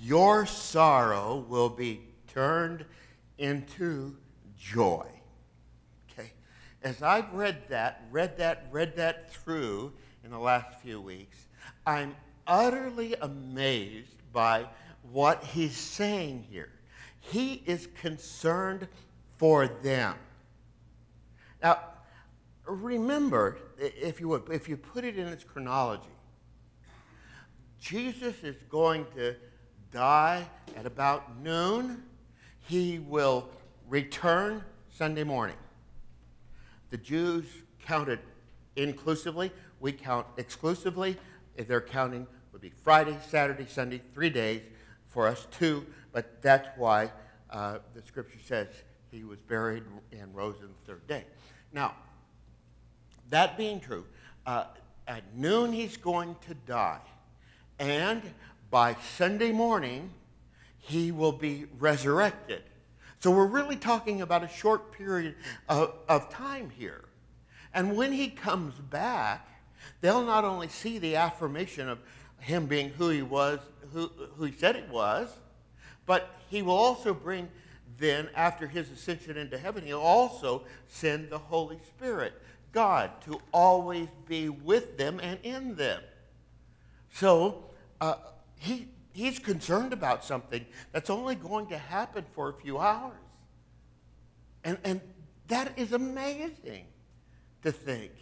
your 0.00 0.46
sorrow 0.46 1.44
will 1.48 1.68
be 1.68 2.00
turned 2.26 2.84
into 3.38 4.16
joy. 4.58 5.06
Okay? 6.10 6.32
As 6.82 7.02
I've 7.02 7.32
read 7.32 7.68
that, 7.68 8.04
read 8.10 8.36
that, 8.38 8.66
read 8.70 8.96
that 8.96 9.32
through 9.32 9.92
in 10.24 10.30
the 10.30 10.38
last 10.38 10.80
few 10.80 11.00
weeks, 11.00 11.46
I'm 11.86 12.14
utterly 12.46 13.14
amazed 13.20 14.14
by 14.32 14.66
what 15.10 15.42
he's 15.42 15.76
saying 15.76 16.46
here. 16.50 16.70
He 17.20 17.62
is 17.66 17.88
concerned 18.00 18.88
for 19.36 19.68
them. 19.68 20.14
Now, 21.62 21.78
remember, 22.66 23.58
if 23.78 24.20
you 24.20 24.28
would, 24.28 24.48
if 24.50 24.68
you 24.68 24.76
put 24.76 25.04
it 25.04 25.18
in 25.18 25.28
its 25.28 25.44
chronology, 25.44 26.04
Jesus 27.80 28.42
is 28.42 28.56
going 28.68 29.06
to 29.14 29.34
die 29.90 30.46
at 30.76 30.86
about 30.86 31.40
noon. 31.42 32.02
He 32.60 32.98
will 32.98 33.48
return 33.88 34.62
Sunday 34.90 35.24
morning. 35.24 35.56
the 36.90 36.96
Jews 36.98 37.44
counted 37.84 38.18
inclusively. 38.76 39.52
We 39.80 39.92
count 39.92 40.26
exclusively. 40.36 41.16
If 41.56 41.68
they're 41.68 41.80
counting, 41.80 42.26
would 42.52 42.60
be 42.60 42.72
Friday, 42.82 43.16
Saturday, 43.28 43.66
Sunday, 43.66 44.00
three 44.14 44.30
days. 44.30 44.62
For 45.06 45.26
us, 45.26 45.46
two. 45.50 45.86
But 46.12 46.42
that's 46.42 46.68
why 46.76 47.10
uh, 47.50 47.78
the 47.94 48.02
scripture 48.02 48.38
says 48.44 48.68
he 49.10 49.24
was 49.24 49.40
buried 49.40 49.84
and 50.12 50.34
rose 50.34 50.56
on 50.60 50.68
the 50.68 50.92
third 50.92 51.06
day. 51.06 51.24
Now, 51.72 51.94
that 53.30 53.56
being 53.56 53.80
true, 53.80 54.04
uh, 54.46 54.64
at 55.06 55.22
noon 55.34 55.72
he's 55.72 55.96
going 55.96 56.36
to 56.46 56.54
die. 56.54 57.00
And 57.78 58.22
by 58.70 58.96
Sunday 59.16 59.52
morning, 59.52 60.10
he 60.78 61.12
will 61.12 61.32
be 61.32 61.66
resurrected. 61.78 62.62
So 63.20 63.30
we're 63.30 63.46
really 63.46 63.76
talking 63.76 64.22
about 64.22 64.44
a 64.44 64.48
short 64.48 64.92
period 64.92 65.34
of, 65.68 65.94
of 66.08 66.30
time 66.30 66.70
here. 66.70 67.04
And 67.74 67.96
when 67.96 68.12
he 68.12 68.28
comes 68.28 68.74
back, 68.74 69.48
they'll 70.00 70.24
not 70.24 70.44
only 70.44 70.68
see 70.68 70.98
the 70.98 71.16
affirmation 71.16 71.88
of 71.88 71.98
him 72.38 72.66
being 72.66 72.90
who 72.90 73.08
he 73.08 73.22
was, 73.22 73.58
who, 73.92 74.10
who 74.36 74.44
he 74.44 74.52
said 74.52 74.76
he 74.76 74.90
was, 74.90 75.28
but 76.06 76.30
he 76.48 76.62
will 76.62 76.76
also 76.76 77.12
bring 77.12 77.48
then, 77.98 78.28
after 78.36 78.68
his 78.68 78.90
ascension 78.90 79.36
into 79.36 79.58
heaven, 79.58 79.84
he'll 79.84 79.98
also 79.98 80.62
send 80.86 81.30
the 81.30 81.38
Holy 81.38 81.78
Spirit, 81.84 82.32
God, 82.72 83.10
to 83.22 83.40
always 83.52 84.06
be 84.28 84.48
with 84.48 84.96
them 84.96 85.18
and 85.20 85.40
in 85.42 85.74
them. 85.74 86.00
So 87.12 87.64
uh, 88.00 88.14
he, 88.58 88.88
he's 89.12 89.38
concerned 89.38 89.92
about 89.92 90.24
something 90.24 90.64
that's 90.92 91.10
only 91.10 91.34
going 91.34 91.66
to 91.68 91.78
happen 91.78 92.24
for 92.32 92.48
a 92.48 92.52
few 92.52 92.78
hours. 92.78 93.16
And, 94.64 94.78
and 94.84 95.00
that 95.48 95.78
is 95.78 95.92
amazing 95.92 96.86
to 97.62 97.72
think. 97.72 98.12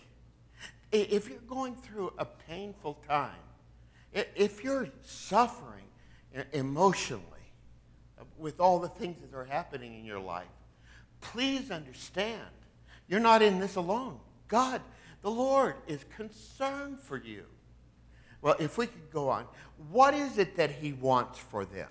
If 0.92 1.28
you're 1.28 1.38
going 1.40 1.74
through 1.74 2.12
a 2.18 2.24
painful 2.24 3.02
time, 3.08 3.32
if 4.12 4.62
you're 4.62 4.88
suffering 5.02 5.84
emotionally 6.52 7.22
uh, 8.18 8.24
with 8.38 8.60
all 8.60 8.78
the 8.78 8.88
things 8.88 9.20
that 9.20 9.36
are 9.36 9.44
happening 9.44 9.98
in 9.98 10.04
your 10.04 10.20
life, 10.20 10.46
please 11.20 11.70
understand 11.70 12.40
you're 13.08 13.20
not 13.20 13.42
in 13.42 13.60
this 13.60 13.76
alone. 13.76 14.18
God, 14.48 14.80
the 15.22 15.30
Lord, 15.30 15.76
is 15.86 16.04
concerned 16.16 17.00
for 17.00 17.16
you. 17.16 17.44
Well, 18.42 18.56
if 18.58 18.78
we 18.78 18.86
could 18.86 19.10
go 19.10 19.28
on, 19.28 19.44
what 19.90 20.14
is 20.14 20.38
it 20.38 20.56
that 20.56 20.70
He 20.70 20.92
wants 20.92 21.38
for 21.38 21.64
them? 21.64 21.88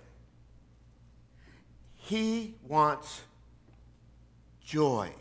He 1.96 2.56
wants 2.68 3.22
joy. 4.64 5.12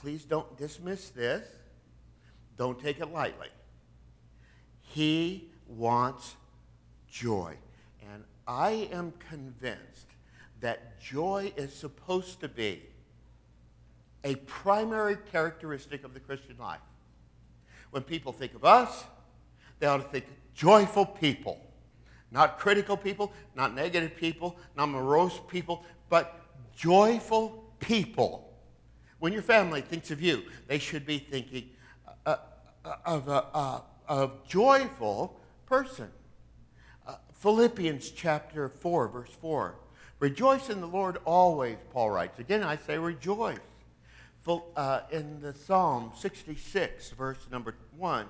Please 0.00 0.24
don't 0.24 0.56
dismiss 0.56 1.10
this. 1.10 1.46
Don't 2.56 2.80
take 2.80 3.00
it 3.00 3.12
lightly. 3.12 3.48
He 4.80 5.50
wants 5.66 6.36
joy. 7.10 7.56
And 8.12 8.24
I 8.46 8.88
am 8.92 9.12
convinced 9.28 10.06
that 10.60 11.00
joy 11.00 11.52
is 11.56 11.74
supposed 11.74 12.40
to 12.40 12.48
be 12.48 12.82
a 14.24 14.36
primary 14.36 15.16
characteristic 15.30 16.04
of 16.04 16.14
the 16.14 16.20
Christian 16.20 16.56
life. 16.58 16.80
When 17.90 18.02
people 18.02 18.32
think 18.32 18.54
of 18.54 18.64
us, 18.64 19.04
they 19.78 19.86
ought 19.86 19.98
to 19.98 20.02
think 20.04 20.24
joyful 20.54 21.06
people. 21.06 21.60
Not 22.30 22.58
critical 22.58 22.96
people, 22.96 23.32
not 23.54 23.74
negative 23.74 24.16
people, 24.16 24.56
not 24.76 24.88
morose 24.88 25.40
people, 25.48 25.84
but 26.08 26.40
joyful 26.76 27.64
people. 27.80 28.52
When 29.18 29.32
your 29.32 29.42
family 29.42 29.80
thinks 29.80 30.10
of 30.10 30.20
you, 30.20 30.42
they 30.66 30.78
should 30.78 31.06
be 31.06 31.18
thinking 31.18 31.70
uh, 32.26 32.36
uh, 32.84 32.96
of 33.04 33.28
a, 33.28 33.44
uh, 33.54 33.80
of 34.08 34.46
joyful 34.46 35.40
person. 35.66 36.08
Uh, 37.06 37.14
Philippians 37.32 38.10
chapter 38.10 38.68
4, 38.68 39.08
verse 39.08 39.30
4. 39.40 39.76
Rejoice 40.18 40.70
in 40.70 40.80
the 40.80 40.86
Lord 40.86 41.18
always, 41.24 41.76
Paul 41.92 42.10
writes. 42.10 42.38
Again, 42.38 42.62
I 42.62 42.76
say 42.76 42.98
rejoice. 42.98 43.58
Uh, 44.76 45.00
in 45.10 45.40
the 45.40 45.52
Psalm 45.52 46.12
66, 46.16 47.10
verse 47.10 47.38
number 47.50 47.74
1, 47.96 48.26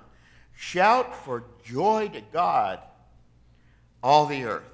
shout 0.57 1.14
for 1.25 1.45
joy 1.64 2.09
to 2.09 2.21
God, 2.33 2.81
all 4.03 4.27
the 4.27 4.45
earth. 4.45 4.64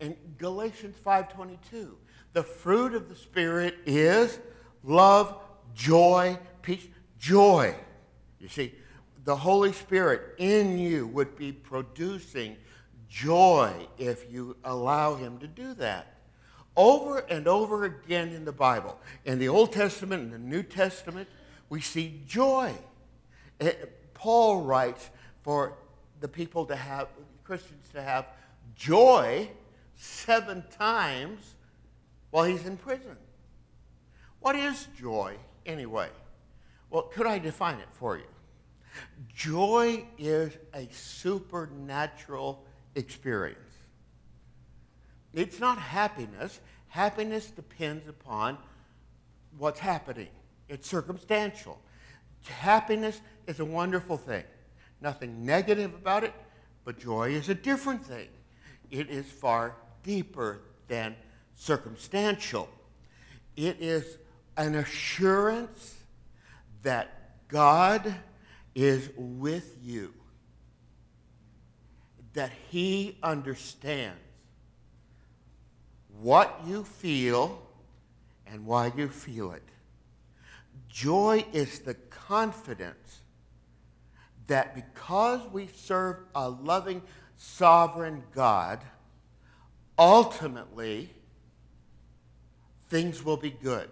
In 0.00 0.16
Galatians 0.38 0.96
5.22, 1.04 1.90
the 2.32 2.42
fruit 2.42 2.94
of 2.94 3.08
the 3.08 3.16
Spirit 3.16 3.76
is 3.84 4.38
love, 4.82 5.36
joy, 5.74 6.38
peace, 6.62 6.86
joy. 7.18 7.74
You 8.38 8.48
see, 8.48 8.74
the 9.24 9.36
Holy 9.36 9.72
Spirit 9.72 10.36
in 10.38 10.78
you 10.78 11.06
would 11.08 11.36
be 11.36 11.52
producing 11.52 12.56
joy 13.08 13.72
if 13.98 14.32
you 14.32 14.56
allow 14.64 15.16
Him 15.16 15.38
to 15.38 15.46
do 15.46 15.74
that. 15.74 16.14
Over 16.76 17.18
and 17.18 17.46
over 17.46 17.84
again 17.84 18.28
in 18.28 18.44
the 18.44 18.52
Bible, 18.52 18.98
in 19.24 19.38
the 19.38 19.48
Old 19.48 19.72
Testament 19.72 20.22
and 20.22 20.32
the 20.32 20.38
New 20.38 20.62
Testament, 20.62 21.28
we 21.68 21.80
see 21.80 22.22
joy. 22.26 22.72
Eh, 23.60 23.72
Paul 24.20 24.60
writes 24.60 25.08
for 25.40 25.78
the 26.20 26.28
people 26.28 26.66
to 26.66 26.76
have, 26.76 27.08
Christians 27.42 27.88
to 27.94 28.02
have 28.02 28.26
joy 28.76 29.48
seven 29.96 30.62
times 30.78 31.54
while 32.30 32.44
he's 32.44 32.66
in 32.66 32.76
prison. 32.76 33.16
What 34.40 34.56
is 34.56 34.88
joy, 34.98 35.36
anyway? 35.64 36.10
Well, 36.90 37.04
could 37.04 37.26
I 37.26 37.38
define 37.38 37.78
it 37.78 37.88
for 37.92 38.18
you? 38.18 38.24
Joy 39.34 40.04
is 40.18 40.52
a 40.74 40.86
supernatural 40.92 42.62
experience. 42.96 43.58
It's 45.32 45.60
not 45.60 45.78
happiness. 45.78 46.60
Happiness 46.88 47.50
depends 47.50 48.06
upon 48.06 48.58
what's 49.56 49.80
happening, 49.80 50.28
it's 50.68 50.86
circumstantial. 50.86 51.80
Happiness 52.44 53.20
is 53.50 53.60
a 53.60 53.64
wonderful 53.64 54.16
thing. 54.16 54.44
Nothing 55.00 55.44
negative 55.44 55.92
about 55.94 56.24
it, 56.24 56.32
but 56.84 56.98
joy 56.98 57.30
is 57.30 57.48
a 57.48 57.54
different 57.54 58.02
thing. 58.02 58.28
It 58.90 59.10
is 59.10 59.26
far 59.26 59.76
deeper 60.02 60.60
than 60.88 61.16
circumstantial. 61.56 62.68
It 63.56 63.76
is 63.80 64.18
an 64.56 64.76
assurance 64.76 65.96
that 66.82 67.48
God 67.48 68.14
is 68.74 69.10
with 69.16 69.76
you, 69.82 70.14
that 72.34 72.52
He 72.70 73.18
understands 73.22 74.18
what 76.20 76.60
you 76.66 76.84
feel 76.84 77.60
and 78.46 78.64
why 78.64 78.92
you 78.96 79.08
feel 79.08 79.52
it. 79.52 79.62
Joy 80.88 81.44
is 81.52 81.80
the 81.80 81.94
confidence 81.94 83.20
that 84.50 84.74
because 84.74 85.40
we 85.52 85.68
serve 85.74 86.16
a 86.34 86.48
loving, 86.48 87.02
sovereign 87.36 88.22
God, 88.34 88.80
ultimately, 89.98 91.10
things 92.88 93.24
will 93.24 93.36
be 93.36 93.50
good. 93.50 93.88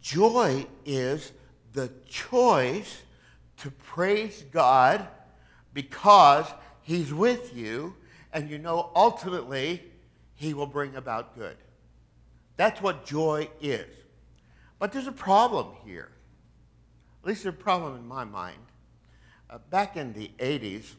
Joy 0.00 0.66
is 0.86 1.32
the 1.72 1.90
choice 2.08 3.02
to 3.58 3.70
praise 3.70 4.44
God 4.50 5.06
because 5.74 6.46
He's 6.82 7.12
with 7.12 7.54
you, 7.54 7.94
and 8.32 8.48
you 8.48 8.58
know 8.58 8.90
ultimately 8.96 9.82
He 10.34 10.54
will 10.54 10.66
bring 10.66 10.96
about 10.96 11.36
good. 11.36 11.56
That's 12.56 12.80
what 12.80 13.04
joy 13.04 13.50
is. 13.60 13.86
But 14.78 14.92
there's 14.92 15.06
a 15.06 15.12
problem 15.12 15.74
here. 15.84 16.10
At 17.22 17.28
least 17.28 17.44
a 17.44 17.52
problem 17.52 17.96
in 17.96 18.06
my 18.06 18.24
mind. 18.24 18.62
Uh, 19.50 19.58
back 19.68 19.96
in 19.96 20.12
the 20.14 20.30
80s, 20.38 20.94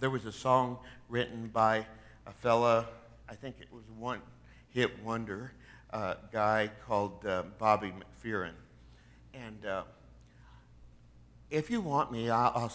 there 0.00 0.10
was 0.10 0.26
a 0.26 0.32
song 0.32 0.78
written 1.08 1.48
by 1.48 1.86
a 2.26 2.32
fella, 2.32 2.86
I 3.28 3.34
think 3.34 3.56
it 3.60 3.68
was 3.72 3.84
one 3.96 4.20
hit 4.68 5.02
wonder 5.02 5.52
uh, 5.94 6.16
guy 6.32 6.70
called 6.86 7.24
uh, 7.24 7.44
Bobby 7.58 7.92
McFerrin. 7.92 8.52
And 9.32 9.64
uh, 9.64 9.84
if 11.50 11.70
you 11.70 11.80
want 11.80 12.12
me, 12.12 12.28
I'll, 12.28 12.52
I'll, 12.54 12.72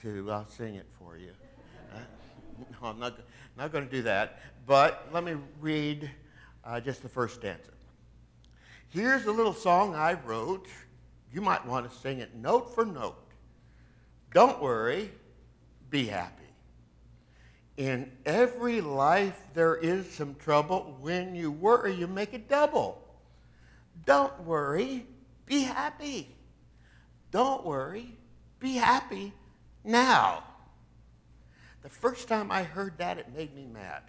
to, 0.00 0.30
I'll 0.30 0.48
sing 0.48 0.74
it 0.74 0.86
for 0.98 1.16
you. 1.16 1.30
Uh, 1.94 1.98
no, 2.72 2.88
I'm 2.88 2.98
not, 2.98 3.18
not 3.56 3.70
going 3.70 3.84
to 3.84 3.90
do 3.90 4.02
that. 4.02 4.40
But 4.66 5.08
let 5.12 5.22
me 5.22 5.34
read 5.60 6.10
uh, 6.64 6.80
just 6.80 7.02
the 7.02 7.08
first 7.08 7.36
stanza. 7.36 7.70
Here's 8.88 9.26
a 9.26 9.32
little 9.32 9.54
song 9.54 9.94
I 9.94 10.14
wrote. 10.14 10.66
You 11.32 11.40
might 11.40 11.66
want 11.66 11.90
to 11.90 11.98
sing 11.98 12.20
it 12.20 12.34
note 12.34 12.74
for 12.74 12.84
note. 12.84 13.16
Don't 14.34 14.60
worry, 14.60 15.10
be 15.90 16.06
happy. 16.06 16.42
In 17.76 18.10
every 18.26 18.80
life, 18.80 19.40
there 19.54 19.76
is 19.76 20.10
some 20.10 20.34
trouble. 20.34 20.96
When 21.00 21.34
you 21.34 21.50
worry, 21.50 21.94
you 21.94 22.06
make 22.06 22.34
it 22.34 22.48
double. 22.48 23.02
Don't 24.04 24.38
worry, 24.42 25.06
be 25.46 25.62
happy. 25.62 26.28
Don't 27.30 27.64
worry, 27.64 28.14
be 28.60 28.74
happy 28.74 29.32
now. 29.84 30.44
The 31.82 31.88
first 31.88 32.28
time 32.28 32.50
I 32.50 32.62
heard 32.62 32.98
that, 32.98 33.18
it 33.18 33.34
made 33.34 33.54
me 33.56 33.66
mad. 33.72 34.02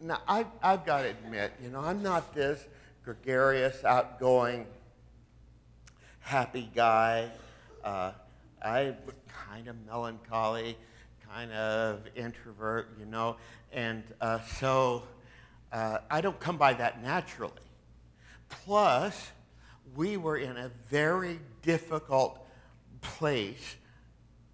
Now, 0.00 0.20
I, 0.26 0.44
I've 0.62 0.84
got 0.84 1.02
to 1.02 1.10
admit, 1.10 1.52
you 1.62 1.70
know, 1.70 1.80
I'm 1.80 2.02
not 2.02 2.34
this 2.34 2.66
gregarious, 3.08 3.86
outgoing, 3.86 4.66
happy 6.20 6.68
guy. 6.74 7.26
Uh, 7.82 8.12
I'm 8.62 8.96
kind 9.46 9.66
of 9.66 9.76
melancholy, 9.86 10.76
kind 11.26 11.50
of 11.52 12.00
introvert, 12.14 12.90
you 13.00 13.06
know, 13.06 13.36
and 13.72 14.02
uh, 14.20 14.40
so 14.58 15.04
uh, 15.72 16.00
I 16.10 16.20
don't 16.20 16.38
come 16.38 16.58
by 16.58 16.74
that 16.74 17.02
naturally. 17.02 17.54
Plus, 18.50 19.30
we 19.96 20.18
were 20.18 20.36
in 20.36 20.58
a 20.58 20.70
very 20.90 21.40
difficult 21.62 22.46
place 23.00 23.76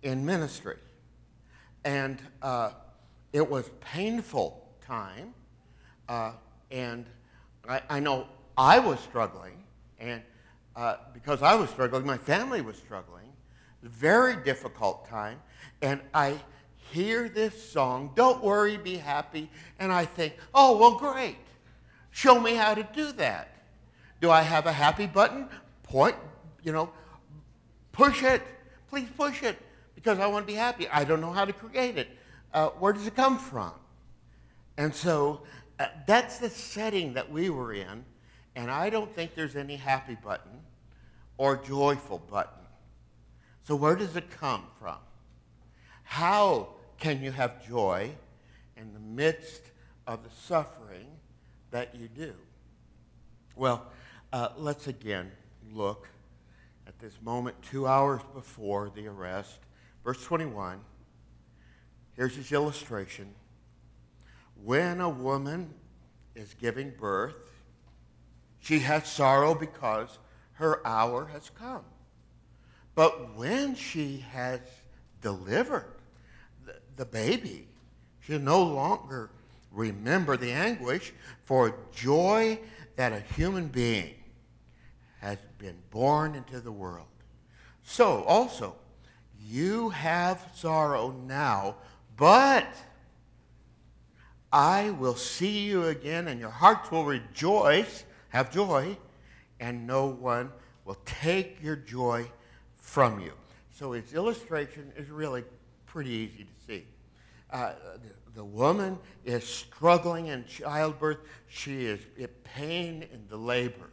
in 0.04 0.24
ministry. 0.24 0.78
And 1.84 2.20
uh, 2.40 2.70
it 3.32 3.50
was 3.50 3.68
painful 3.80 4.64
time. 4.86 5.34
Uh, 6.08 6.34
and 6.70 7.06
I, 7.68 7.80
I, 7.90 7.98
know 8.00 8.28
I 8.56 8.78
was 8.78 9.00
struggling. 9.00 9.62
And 9.98 10.22
uh, 10.76 10.96
because 11.12 11.42
I 11.42 11.54
was 11.54 11.70
struggling, 11.70 12.06
my 12.06 12.18
family 12.18 12.60
was 12.60 12.76
struggling. 12.76 13.26
Very 13.82 14.36
difficult 14.36 15.08
time. 15.08 15.40
And 15.82 16.00
I 16.12 16.38
hear 16.90 17.28
this 17.28 17.70
song, 17.70 18.12
Don't 18.14 18.42
Worry, 18.42 18.76
Be 18.76 18.96
Happy. 18.96 19.50
And 19.78 19.92
I 19.92 20.04
think, 20.04 20.34
oh, 20.54 20.76
well, 20.78 20.96
great. 20.96 21.36
Show 22.10 22.40
me 22.40 22.54
how 22.54 22.74
to 22.74 22.82
do 22.94 23.12
that. 23.12 23.50
Do 24.20 24.30
I 24.30 24.42
have 24.42 24.66
a 24.66 24.72
happy 24.72 25.06
button? 25.06 25.48
Point, 25.82 26.16
you 26.62 26.72
know, 26.72 26.90
push 27.92 28.22
it. 28.22 28.42
Please 28.88 29.08
push 29.16 29.42
it 29.42 29.58
because 29.94 30.18
I 30.18 30.26
want 30.26 30.46
to 30.46 30.52
be 30.52 30.56
happy. 30.56 30.88
I 30.88 31.04
don't 31.04 31.20
know 31.20 31.32
how 31.32 31.44
to 31.44 31.52
create 31.52 31.98
it. 31.98 32.08
Uh, 32.52 32.68
where 32.68 32.92
does 32.92 33.06
it 33.06 33.16
come 33.16 33.38
from? 33.38 33.72
And 34.76 34.94
so 34.94 35.42
uh, 35.78 35.86
that's 36.06 36.38
the 36.38 36.48
setting 36.48 37.14
that 37.14 37.30
we 37.30 37.50
were 37.50 37.72
in, 37.72 38.04
and 38.56 38.70
I 38.70 38.90
don't 38.90 39.12
think 39.12 39.34
there's 39.34 39.56
any 39.56 39.76
happy 39.76 40.16
button 40.22 40.52
or 41.36 41.56
joyful 41.56 42.18
button. 42.18 42.62
So 43.62 43.74
where 43.76 43.96
does 43.96 44.16
it 44.16 44.30
come 44.30 44.64
from? 44.78 44.98
How 46.02 46.68
can 46.98 47.22
you 47.22 47.32
have 47.32 47.66
joy 47.66 48.10
in 48.76 48.92
the 48.92 49.00
midst 49.00 49.62
of 50.06 50.22
the 50.22 50.30
suffering 50.30 51.06
that 51.70 51.94
you 51.94 52.08
do? 52.08 52.34
Well, 53.56 53.86
uh, 54.32 54.50
let's 54.56 54.86
again 54.86 55.30
look 55.72 56.08
at 56.86 56.98
this 56.98 57.14
moment 57.22 57.56
two 57.62 57.86
hours 57.86 58.20
before 58.34 58.90
the 58.94 59.06
arrest 59.06 59.58
Verse 60.04 60.22
21, 60.22 60.80
here's 62.14 62.36
his 62.36 62.52
illustration. 62.52 63.34
When 64.62 65.00
a 65.00 65.08
woman 65.08 65.72
is 66.34 66.54
giving 66.60 66.90
birth, 66.90 67.34
she 68.64 68.78
has 68.78 69.06
sorrow 69.06 69.54
because 69.54 70.18
her 70.54 70.84
hour 70.86 71.26
has 71.26 71.50
come. 71.50 71.84
But 72.94 73.36
when 73.36 73.74
she 73.74 74.24
has 74.32 74.60
delivered 75.20 75.92
the, 76.64 76.76
the 76.96 77.04
baby, 77.04 77.68
she'll 78.22 78.38
no 78.40 78.62
longer 78.62 79.30
remember 79.70 80.38
the 80.38 80.52
anguish 80.52 81.12
for 81.44 81.76
joy 81.94 82.58
that 82.96 83.12
a 83.12 83.20
human 83.34 83.68
being 83.68 84.14
has 85.20 85.38
been 85.58 85.76
born 85.90 86.34
into 86.34 86.58
the 86.60 86.72
world. 86.72 87.06
So, 87.82 88.22
also, 88.22 88.76
you 89.46 89.90
have 89.90 90.42
sorrow 90.54 91.14
now, 91.26 91.74
but 92.16 92.66
I 94.50 94.90
will 94.90 95.16
see 95.16 95.64
you 95.64 95.84
again, 95.84 96.28
and 96.28 96.40
your 96.40 96.48
hearts 96.48 96.90
will 96.90 97.04
rejoice, 97.04 98.04
have 98.34 98.50
joy, 98.50 98.96
and 99.60 99.86
no 99.86 100.06
one 100.06 100.50
will 100.84 100.98
take 101.04 101.62
your 101.62 101.76
joy 101.76 102.26
from 102.74 103.20
you. 103.20 103.32
So 103.70 103.92
his 103.92 104.12
illustration 104.12 104.92
is 104.96 105.08
really 105.08 105.44
pretty 105.86 106.10
easy 106.10 106.42
to 106.44 106.66
see. 106.66 106.86
Uh, 107.52 107.74
the, 108.02 108.32
the, 108.34 108.44
woman 108.44 108.98
is 109.24 109.44
struggling 109.44 110.26
in 110.26 110.44
childbirth. 110.46 111.18
She 111.46 111.86
is 111.86 112.00
in 112.16 112.26
pain 112.42 113.06
in 113.12 113.24
the 113.28 113.36
labor. 113.36 113.90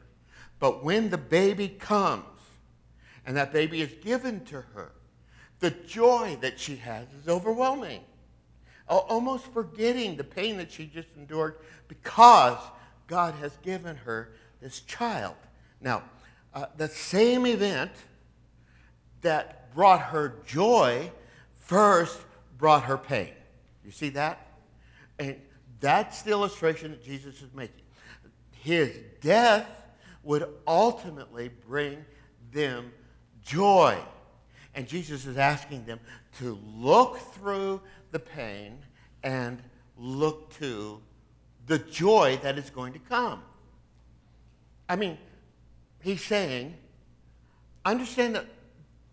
But 0.60 0.84
when 0.84 1.12
the 1.12 1.20
baby 1.20 1.68
comes 1.68 2.26
and 3.28 3.38
that 3.38 3.54
baby 3.54 3.82
is 3.82 3.94
given 4.04 4.44
to 4.46 4.62
her, 4.74 4.92
the 5.60 5.70
joy 5.70 6.36
that 6.42 6.60
she 6.60 6.78
has 6.78 7.06
is 7.22 7.28
overwhelming. 7.28 8.02
Almost 8.88 9.46
forgetting 9.54 10.18
the 10.18 10.24
pain 10.24 10.58
that 10.58 10.72
she 10.72 10.88
just 10.88 11.10
endured 11.16 11.58
because 11.88 12.58
God 13.12 13.34
has 13.42 13.52
given 13.58 13.98
her 13.98 14.30
this 14.62 14.80
child. 14.80 15.36
Now, 15.82 16.04
uh, 16.54 16.68
the 16.78 16.88
same 16.88 17.46
event 17.46 17.92
that 19.20 19.76
brought 19.76 20.02
her 20.02 20.36
joy 20.46 21.12
first 21.54 22.22
brought 22.58 22.84
her 22.84 22.98
pain. 22.98 23.34
You 23.84 23.92
see 23.92 24.08
that? 24.12 24.48
And 25.20 25.36
that's 25.82 26.22
the 26.22 26.32
illustration 26.32 26.92
that 26.92 27.04
Jesus 27.04 27.42
is 27.42 27.54
making. 27.54 27.84
His 28.52 28.98
death 29.20 29.68
would 30.24 30.48
ultimately 30.66 31.52
bring 31.68 32.06
them 32.54 32.94
joy. 33.44 33.98
And 34.74 34.88
Jesus 34.88 35.26
is 35.26 35.38
asking 35.38 35.84
them 35.84 36.00
to 36.40 36.58
look 36.78 37.18
through 37.18 37.82
the 38.12 38.20
pain 38.20 38.78
and 39.22 39.62
look 39.98 40.58
to 40.60 41.02
the 41.68 41.80
joy 41.80 42.40
that 42.44 42.58
is 42.58 42.70
going 42.70 42.94
to 42.94 43.00
come. 43.00 43.42
I 44.90 44.96
mean, 44.96 45.18
he's 46.02 46.24
saying, 46.24 46.76
understand 47.86 48.36
that 48.36 48.46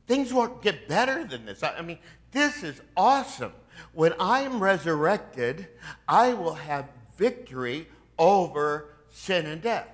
things 0.06 0.32
won't 0.32 0.62
get 0.62 0.88
better 0.88 1.24
than 1.24 1.44
this. 1.44 1.62
I 1.62 1.82
mean, 1.82 1.98
this 2.32 2.62
is 2.62 2.80
awesome. 2.96 3.52
When 3.92 4.12
I 4.18 4.40
am 4.40 4.60
resurrected, 4.60 5.68
I 6.08 6.34
will 6.34 6.54
have 6.54 6.88
victory 7.16 7.86
over 8.18 8.94
sin 9.10 9.46
and 9.46 9.62
death. 9.62 9.88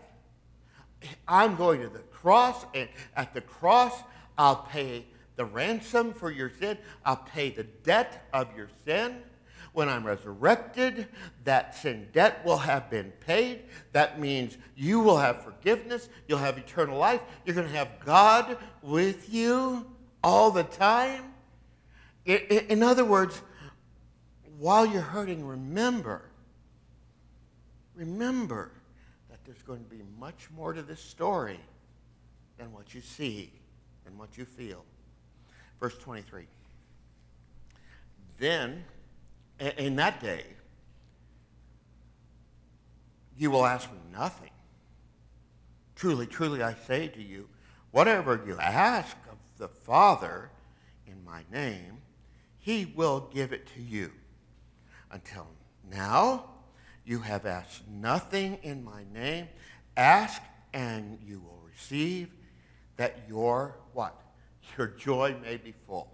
I'm 1.28 1.56
going 1.56 1.82
to 1.82 1.88
the 1.88 1.98
cross, 1.98 2.64
and 2.74 2.88
at 3.14 3.34
the 3.34 3.42
cross, 3.42 3.92
I'll 4.38 4.56
pay 4.56 5.04
the 5.36 5.44
ransom 5.44 6.14
for 6.14 6.30
your 6.30 6.50
sin. 6.58 6.78
I'll 7.04 7.16
pay 7.16 7.50
the 7.50 7.64
debt 7.64 8.26
of 8.32 8.56
your 8.56 8.68
sin. 8.86 9.16
When 9.74 9.88
I'm 9.88 10.06
resurrected, 10.06 11.08
that 11.42 11.74
sin 11.74 12.08
debt 12.12 12.42
will 12.44 12.58
have 12.58 12.88
been 12.88 13.12
paid. 13.26 13.64
That 13.92 14.20
means 14.20 14.56
you 14.76 15.00
will 15.00 15.18
have 15.18 15.42
forgiveness. 15.42 16.08
You'll 16.28 16.38
have 16.38 16.56
eternal 16.56 16.96
life. 16.96 17.20
You're 17.44 17.56
going 17.56 17.68
to 17.68 17.76
have 17.76 18.00
God 18.04 18.56
with 18.82 19.34
you 19.34 19.84
all 20.22 20.52
the 20.52 20.62
time. 20.62 21.24
In 22.24 22.82
other 22.82 23.04
words, 23.04 23.42
while 24.58 24.86
you're 24.86 25.02
hurting, 25.02 25.44
remember, 25.44 26.22
remember 27.96 28.70
that 29.28 29.44
there's 29.44 29.62
going 29.62 29.82
to 29.82 29.90
be 29.90 30.02
much 30.18 30.48
more 30.56 30.72
to 30.72 30.82
this 30.82 31.00
story 31.00 31.58
than 32.58 32.72
what 32.72 32.94
you 32.94 33.00
see 33.00 33.50
and 34.06 34.16
what 34.16 34.38
you 34.38 34.44
feel. 34.44 34.84
Verse 35.80 35.98
23. 35.98 36.46
Then, 38.38 38.84
in 39.58 39.96
that 39.96 40.20
day, 40.20 40.44
you 43.36 43.50
will 43.50 43.66
ask 43.66 43.90
me 43.90 43.98
nothing. 44.12 44.50
Truly, 45.96 46.26
truly, 46.26 46.62
I 46.62 46.74
say 46.74 47.08
to 47.08 47.22
you, 47.22 47.48
whatever 47.90 48.42
you 48.46 48.58
ask 48.58 49.16
of 49.30 49.38
the 49.58 49.68
Father 49.68 50.50
in 51.06 51.24
my 51.24 51.42
name, 51.52 51.98
he 52.58 52.92
will 52.94 53.28
give 53.32 53.52
it 53.52 53.66
to 53.74 53.82
you. 53.82 54.10
Until 55.10 55.46
now, 55.90 56.50
you 57.04 57.20
have 57.20 57.46
asked 57.46 57.82
nothing 57.88 58.58
in 58.62 58.82
my 58.84 59.04
name. 59.12 59.48
Ask 59.96 60.42
and 60.72 61.18
you 61.24 61.40
will 61.40 61.60
receive 61.68 62.30
that 62.96 63.20
your 63.28 63.76
what? 63.92 64.24
your 64.78 64.88
joy 64.88 65.36
may 65.42 65.56
be 65.56 65.74
full. 65.86 66.08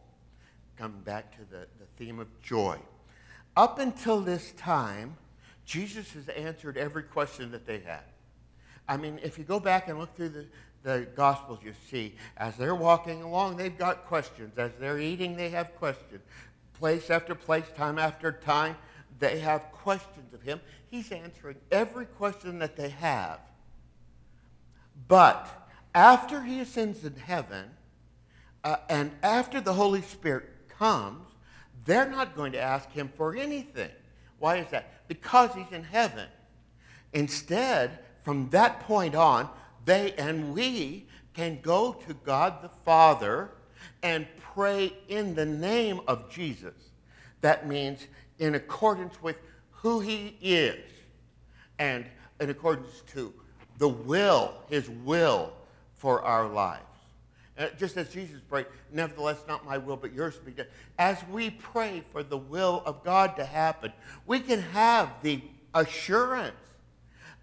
Coming 0.76 1.00
back 1.00 1.36
to 1.36 1.44
the, 1.50 1.66
the 1.78 1.86
theme 1.98 2.18
of 2.18 2.28
joy. 2.40 2.78
Up 3.56 3.78
until 3.78 4.20
this 4.20 4.52
time, 4.52 5.16
Jesus 5.64 6.12
has 6.14 6.28
answered 6.28 6.76
every 6.76 7.02
question 7.02 7.50
that 7.52 7.66
they 7.66 7.80
had. 7.80 8.04
I 8.88 8.96
mean, 8.96 9.20
if 9.22 9.38
you 9.38 9.44
go 9.44 9.60
back 9.60 9.88
and 9.88 9.98
look 9.98 10.16
through 10.16 10.30
the, 10.30 10.46
the 10.82 11.06
Gospels, 11.14 11.60
you 11.62 11.72
see, 11.90 12.14
as 12.36 12.56
they're 12.56 12.74
walking 12.74 13.22
along, 13.22 13.56
they've 13.56 13.76
got 13.76 14.06
questions. 14.06 14.58
As 14.58 14.72
they're 14.80 14.98
eating, 14.98 15.36
they 15.36 15.50
have 15.50 15.76
questions. 15.76 16.22
Place 16.74 17.10
after 17.10 17.34
place, 17.34 17.66
time 17.76 17.98
after 17.98 18.32
time, 18.32 18.76
they 19.18 19.38
have 19.38 19.70
questions 19.72 20.32
of 20.32 20.42
him. 20.42 20.60
He's 20.90 21.12
answering 21.12 21.56
every 21.70 22.06
question 22.06 22.58
that 22.60 22.76
they 22.76 22.88
have. 22.88 23.38
But 25.06 25.48
after 25.94 26.42
he 26.42 26.60
ascends 26.60 27.04
in 27.04 27.14
heaven, 27.16 27.70
uh, 28.64 28.76
and 28.88 29.12
after 29.22 29.60
the 29.60 29.74
Holy 29.74 30.02
Spirit 30.02 30.48
comes, 30.68 31.26
they're 31.84 32.08
not 32.08 32.36
going 32.36 32.52
to 32.52 32.60
ask 32.60 32.90
him 32.90 33.10
for 33.16 33.34
anything. 33.34 33.90
Why 34.38 34.56
is 34.56 34.70
that? 34.70 35.08
Because 35.08 35.54
he's 35.54 35.70
in 35.72 35.84
heaven. 35.84 36.28
Instead, 37.12 37.98
from 38.22 38.48
that 38.50 38.80
point 38.80 39.14
on, 39.14 39.48
they 39.84 40.12
and 40.12 40.54
we 40.54 41.06
can 41.34 41.58
go 41.62 41.92
to 42.06 42.14
God 42.14 42.62
the 42.62 42.68
Father 42.68 43.50
and 44.02 44.26
pray 44.54 44.92
in 45.08 45.34
the 45.34 45.46
name 45.46 46.00
of 46.06 46.30
Jesus. 46.30 46.74
That 47.40 47.66
means 47.66 48.06
in 48.38 48.54
accordance 48.54 49.22
with 49.22 49.36
who 49.70 50.00
he 50.00 50.36
is 50.40 50.78
and 51.78 52.04
in 52.40 52.50
accordance 52.50 53.02
to 53.12 53.32
the 53.78 53.88
will, 53.88 54.54
his 54.68 54.88
will 54.90 55.52
for 55.94 56.22
our 56.22 56.46
lives. 56.46 56.84
Uh, 57.60 57.68
just 57.78 57.98
as 57.98 58.08
Jesus 58.08 58.40
prayed, 58.48 58.64
nevertheless, 58.90 59.44
not 59.46 59.66
my 59.66 59.76
will, 59.76 59.96
but 59.96 60.14
yours 60.14 60.34
be 60.38 60.50
done. 60.50 60.66
As 60.98 61.18
we 61.30 61.50
pray 61.50 62.02
for 62.10 62.22
the 62.22 62.38
will 62.38 62.82
of 62.86 63.04
God 63.04 63.36
to 63.36 63.44
happen, 63.44 63.92
we 64.26 64.40
can 64.40 64.62
have 64.62 65.10
the 65.22 65.42
assurance 65.74 66.56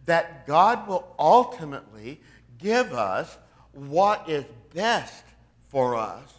that 0.07 0.47
God 0.47 0.87
will 0.87 1.13
ultimately 1.19 2.19
give 2.57 2.93
us 2.93 3.37
what 3.73 4.27
is 4.27 4.43
best 4.73 5.23
for 5.67 5.95
us 5.95 6.33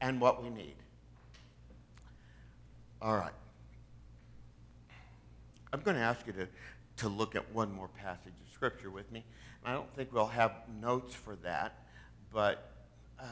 and 0.00 0.18
what 0.18 0.42
we 0.42 0.48
need. 0.48 0.76
All 3.02 3.16
right. 3.16 3.32
I'm 5.74 5.80
going 5.82 5.96
to 5.96 6.02
ask 6.02 6.26
you 6.26 6.32
to, 6.32 6.48
to 6.98 7.08
look 7.10 7.36
at 7.36 7.52
one 7.52 7.70
more 7.70 7.88
passage 7.88 8.32
of 8.46 8.54
Scripture 8.54 8.90
with 8.90 9.12
me. 9.12 9.24
I 9.62 9.74
don't 9.74 9.94
think 9.94 10.10
we'll 10.10 10.26
have 10.26 10.52
notes 10.80 11.14
for 11.14 11.36
that, 11.36 11.84
but 12.32 12.69
uh, 13.20 13.24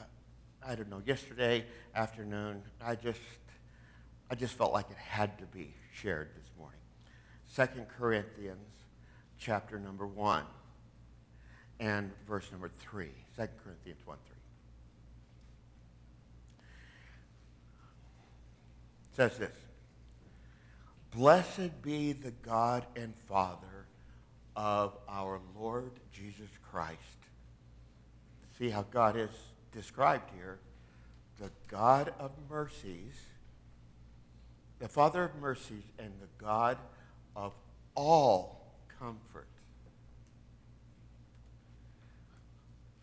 I 0.67 0.75
don't 0.75 0.91
know. 0.91 1.03
Yesterday 1.05 1.65
afternoon, 1.95 2.63
I 2.85 2.95
just, 2.95 3.21
I 4.31 4.35
just 4.35 4.55
felt 4.55 4.73
like 4.73 4.91
it 4.91 4.97
had 4.97 5.39
to 5.39 5.45
be 5.47 5.75
shared 5.93 6.29
this 6.37 6.51
morning. 6.59 6.81
Second 7.47 7.87
Corinthians, 7.89 8.59
chapter 9.39 9.79
number 9.79 10.07
one, 10.07 10.45
and 11.81 12.11
verse 12.27 12.51
number 12.51 12.69
three. 12.69 13.13
Second 13.37 13.57
Corinthians 13.65 14.01
one 14.05 14.19
three. 14.27 14.39
says 19.19 19.37
this 19.37 19.57
Blessed 21.11 21.83
be 21.83 22.13
the 22.13 22.31
God 22.31 22.87
and 22.95 23.13
Father 23.27 23.87
of 24.55 24.97
our 25.09 25.41
Lord 25.59 25.93
Jesus 26.13 26.49
Christ. 26.71 26.99
See 28.59 28.71
how 28.71 28.83
God 28.83 29.17
is 29.17 29.31
described 29.73 30.31
here. 30.37 30.59
The 31.39 31.51
God 31.69 32.13
of 32.19 32.33
mercies, 32.51 33.15
the 34.79 34.89
Father 34.89 35.25
of 35.25 35.35
mercies, 35.37 35.85
and 35.99 36.13
the 36.21 36.45
God 36.45 36.79
of 37.37 37.53
all 37.95 38.75
comfort. 38.99 39.47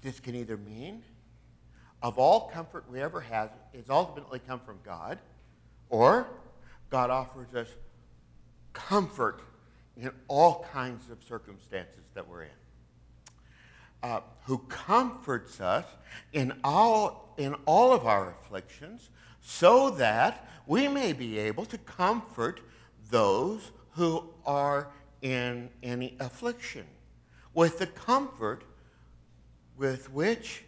This 0.01 0.19
can 0.19 0.35
either 0.35 0.57
mean 0.57 1.01
of 2.03 2.19
all 2.19 2.49
comfort 2.49 2.85
we 2.91 3.01
ever 3.01 3.21
have 3.21 3.49
is 3.73 3.89
ultimately 3.89 4.39
come 4.39 4.59
from 4.59 4.77
God, 4.85 5.17
or 5.89 6.27
God 6.91 7.09
offers 7.09 7.55
us 7.55 7.67
comfort 8.73 9.41
in 9.97 10.11
all 10.27 10.65
kinds 10.71 11.09
of 11.09 11.23
circumstances 11.23 12.03
that 12.13 12.27
we're 12.27 12.43
in. 12.43 12.49
Uh, 14.05 14.21
who 14.43 14.59
comforts 14.67 15.59
us 15.59 15.83
in 16.31 16.53
all, 16.63 17.33
in 17.37 17.55
all 17.65 17.91
of 17.91 18.05
our 18.05 18.29
afflictions 18.29 19.09
so 19.41 19.89
that 19.89 20.47
we 20.67 20.87
may 20.87 21.11
be 21.11 21.39
able 21.39 21.65
to 21.65 21.75
comfort 21.79 22.61
those 23.09 23.71
who 23.93 24.23
are 24.45 24.89
in 25.23 25.67
any 25.81 26.15
affliction 26.19 26.85
with 27.55 27.79
the 27.79 27.87
comfort 27.87 28.63
with 29.75 30.13
which 30.13 30.63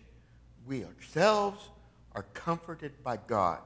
we 0.66 0.84
ourselves 0.84 1.70
are 2.16 2.26
comforted 2.34 2.92
by 3.04 3.20
God. 3.28 3.62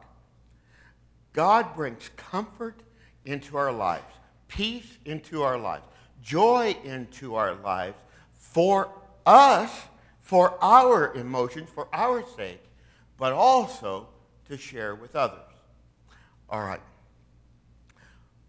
God 1.31 1.73
brings 1.77 2.09
comfort 2.17 2.83
into 3.23 3.55
our 3.55 3.71
lives, 3.71 4.15
peace 4.49 4.97
into 5.05 5.43
our 5.43 5.57
lives, 5.57 5.85
joy 6.21 6.75
into 6.83 7.35
our 7.35 7.53
lives 7.53 7.95
for 8.33 8.89
us, 9.25 9.71
for 10.21 10.57
our 10.63 11.13
emotions, 11.15 11.69
for 11.69 11.87
our 11.91 12.23
sake, 12.37 12.63
but 13.17 13.33
also 13.33 14.07
to 14.47 14.57
share 14.57 14.95
with 14.95 15.15
others. 15.15 15.39
All 16.49 16.61
right. 16.61 16.81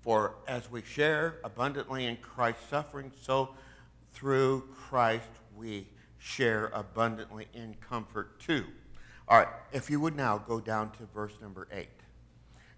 For 0.01 0.35
as 0.49 0.71
we 0.71 0.83
share 0.83 1.37
abundantly 1.45 2.07
in 2.07 2.17
Christ's 2.17 2.69
suffering, 2.69 3.13
so 3.21 3.55
through 4.13 4.69
Christ 4.75 5.29
we 5.57 5.87
share 6.19 6.71
abundantly 6.75 7.49
in 7.55 7.75
comfort 7.81 8.39
too. 8.41 8.65
All 9.29 9.39
right, 9.39 9.49
if 9.73 9.91
you 9.91 10.01
would 10.01 10.17
now 10.17 10.39
go 10.39 10.61
down 10.61 10.91
to 10.93 11.07
verse 11.15 11.35
number 11.41 11.69
8. 11.73 11.89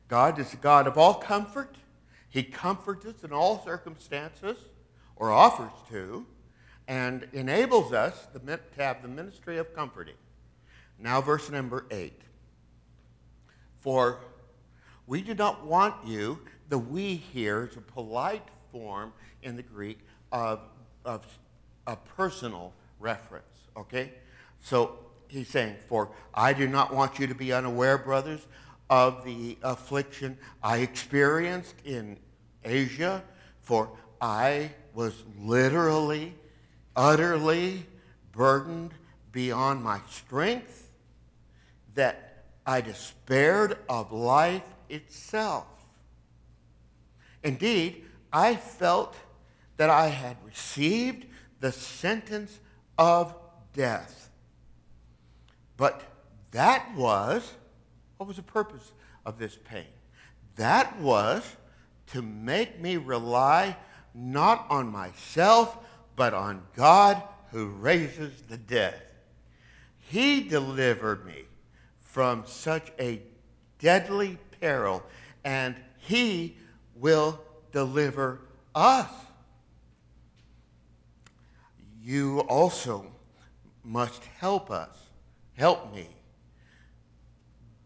God 0.08 0.38
is 0.38 0.52
a 0.52 0.56
God 0.56 0.86
of 0.86 0.98
all 0.98 1.14
comfort. 1.14 1.76
He 2.28 2.42
comforts 2.42 3.06
us 3.06 3.24
in 3.24 3.32
all 3.32 3.64
circumstances, 3.64 4.56
or 5.16 5.30
offers 5.30 5.72
to, 5.90 6.26
and 6.86 7.26
enables 7.32 7.92
us 7.92 8.26
to 8.34 8.60
have 8.76 9.02
the 9.02 9.08
ministry 9.08 9.58
of 9.58 9.74
comforting. 9.74 10.14
Now, 10.98 11.20
verse 11.20 11.50
number 11.50 11.86
8. 11.90 12.12
For 13.78 14.20
we 15.06 15.22
do 15.22 15.34
not 15.34 15.66
want 15.66 16.06
you, 16.06 16.38
the 16.68 16.78
we 16.78 17.16
here 17.16 17.68
is 17.70 17.76
a 17.76 17.80
polite 17.80 18.46
form 18.72 19.12
in 19.42 19.56
the 19.56 19.62
Greek 19.62 19.98
of, 20.32 20.60
of 21.04 21.26
a 21.86 21.96
personal 21.96 22.72
reference, 22.98 23.68
okay? 23.76 24.12
So 24.60 24.98
he's 25.28 25.48
saying, 25.48 25.76
For 25.88 26.10
I 26.34 26.52
do 26.52 26.66
not 26.66 26.94
want 26.94 27.18
you 27.18 27.26
to 27.26 27.34
be 27.34 27.52
unaware, 27.52 27.98
brothers, 27.98 28.46
of 28.88 29.24
the 29.24 29.58
affliction 29.62 30.38
I 30.62 30.78
experienced 30.78 31.74
in 31.84 32.18
Asia, 32.64 33.22
for 33.60 33.90
I 34.20 34.70
was 34.94 35.22
literally, 35.38 36.34
utterly 36.96 37.86
burdened 38.32 38.94
beyond 39.32 39.82
my 39.82 40.00
strength, 40.08 40.90
that 41.94 42.44
I 42.66 42.80
despaired 42.80 43.78
of 43.88 44.12
life 44.12 44.64
itself. 44.88 45.66
Indeed, 47.42 48.04
I 48.32 48.56
felt 48.56 49.16
that 49.76 49.90
I 49.90 50.08
had 50.08 50.36
received 50.44 51.26
the 51.60 51.72
sentence 51.72 52.58
of 52.96 53.34
death. 53.72 54.30
But 55.76 56.02
that 56.52 56.94
was 56.96 57.52
what 58.16 58.26
was 58.28 58.36
the 58.36 58.42
purpose 58.42 58.92
of 59.26 59.38
this 59.38 59.58
pain? 59.64 59.86
That 60.56 60.98
was 61.00 61.56
to 62.08 62.22
make 62.22 62.80
me 62.80 62.96
rely 62.96 63.76
not 64.14 64.66
on 64.70 64.90
myself, 64.90 65.76
but 66.16 66.34
on 66.34 66.62
God 66.76 67.22
who 67.50 67.68
raises 67.68 68.42
the 68.48 68.56
dead. 68.56 69.00
He 69.98 70.42
delivered 70.42 71.24
me 71.24 71.44
from 72.00 72.44
such 72.46 72.92
a 72.98 73.22
deadly 73.78 74.38
peril, 74.60 75.02
and 75.44 75.76
He 75.98 76.56
will 76.94 77.40
deliver 77.72 78.40
us. 78.74 79.10
You 82.02 82.40
also 82.40 83.06
must 83.82 84.24
help 84.38 84.70
us, 84.70 84.96
help 85.54 85.94
me 85.94 86.08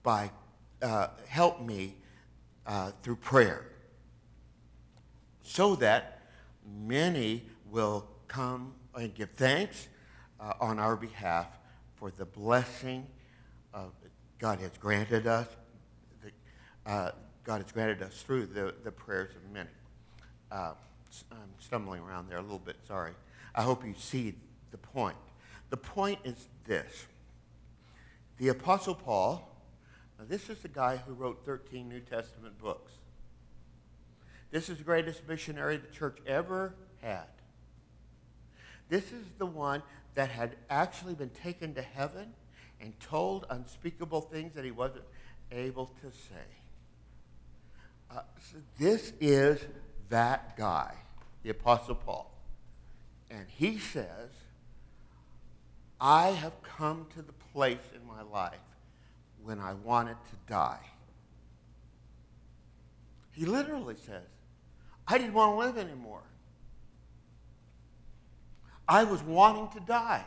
by 0.03 0.31
uh, 0.83 1.09
help 1.27 1.61
me 1.61 1.97
uh, 2.67 2.93
through 3.03 3.17
prayer 3.17 3.65
so 5.43 5.75
that 5.77 6.21
many 6.87 7.45
will 7.71 8.07
come 8.29 8.75
and 8.95 9.15
give 9.15 9.31
thanks 9.31 9.89
uh, 10.41 10.53
on 10.61 10.79
our 10.79 10.97
behalf 10.97 11.47
for 11.97 12.11
the 12.11 12.25
blessing 12.25 13.07
of 13.75 13.93
God 14.39 14.61
has 14.61 14.71
granted 14.79 15.27
us. 15.27 15.49
The, 16.23 16.91
uh, 16.91 17.11
God 17.45 17.63
has 17.63 17.73
granted 17.73 18.03
us 18.03 18.23
through 18.23 18.47
the, 18.47 18.75
the 18.85 18.93
prayers 18.93 19.35
of 19.35 19.51
many. 19.53 19.69
Uh, 20.53 20.75
I'm 21.33 21.39
stumbling 21.59 22.03
around 22.03 22.29
there 22.29 22.39
a 22.39 22.43
little 22.43 22.59
bit, 22.59 22.77
sorry. 22.87 23.13
I 23.55 23.63
hope 23.63 23.85
you 23.85 23.95
see 23.99 24.35
the 24.71 24.79
point. 24.79 25.17
The 25.71 25.77
point 25.77 26.21
is 26.25 26.49
this. 26.65 27.07
The 28.37 28.49
Apostle 28.49 28.95
Paul 28.95 29.49
this 30.27 30.51
is 30.51 30.59
the 30.59 30.69
guy 30.69 30.97
who 30.97 31.13
wrote 31.15 31.45
13 31.45 31.89
New 31.89 32.01
Testament 32.01 32.59
books. 32.59 32.93
This 34.51 34.69
is 34.69 34.79
the 34.79 34.85
greatest 34.85 35.29
missionary 35.29 35.77
the 35.77 35.95
church 35.95 36.19
ever 36.27 36.75
had. 37.01 37.29
This 38.89 39.13
is 39.13 39.25
the 39.39 39.47
one 39.47 39.83
that 40.15 40.31
had 40.31 40.57
actually 40.71 41.15
been 41.15 41.31
taken 41.31 41.75
to 41.75 41.83
heaven 41.83 42.33
and 42.81 42.99
told 43.01 43.47
unspeakable 43.51 44.23
things 44.23 44.55
that 44.55 44.65
he 44.65 44.71
wasn't 44.71 45.05
able 45.51 45.87
to 45.87 46.11
say. 46.11 46.47
Uh, 48.11 48.21
so 48.51 48.59
this 48.79 49.13
is 49.21 49.61
that 50.09 50.57
guy, 50.57 50.95
the 51.43 51.51
Apostle 51.51 51.95
Paul. 51.95 52.31
And 53.31 53.47
he 53.49 53.79
says, 53.79 54.31
I 56.01 56.29
have 56.29 56.63
come 56.63 57.07
to 57.15 57.23
the 57.23 57.33
place 57.53 57.79
in 57.95 58.07
my 58.07 58.23
life 58.23 58.55
when 59.43 59.59
I 59.59 59.75
wanted 59.75 60.17
to 60.31 60.53
die. 60.53 60.81
He 63.33 63.45
literally 63.45 63.97
says, 64.07 64.25
I 65.07 65.19
didn't 65.19 65.35
want 65.35 65.53
to 65.53 65.67
live 65.67 65.79
anymore. 65.79 66.23
I 68.89 69.05
was 69.05 69.23
wanting 69.23 69.69
to 69.79 69.87
die. 69.87 70.25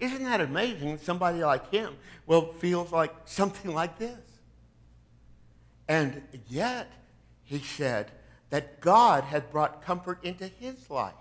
Isn't 0.00 0.24
that 0.24 0.40
amazing? 0.40 0.96
that 0.96 1.04
Somebody 1.04 1.42
like 1.42 1.70
him, 1.70 1.96
well, 2.26 2.52
feels 2.52 2.92
like 2.92 3.14
something 3.24 3.74
like 3.74 3.98
this. 3.98 4.18
And 5.88 6.22
yet, 6.48 6.90
he 7.44 7.58
said 7.58 8.10
that 8.50 8.80
God 8.80 9.24
had 9.24 9.50
brought 9.50 9.82
comfort 9.82 10.22
into 10.22 10.46
his 10.46 10.90
life. 10.90 11.14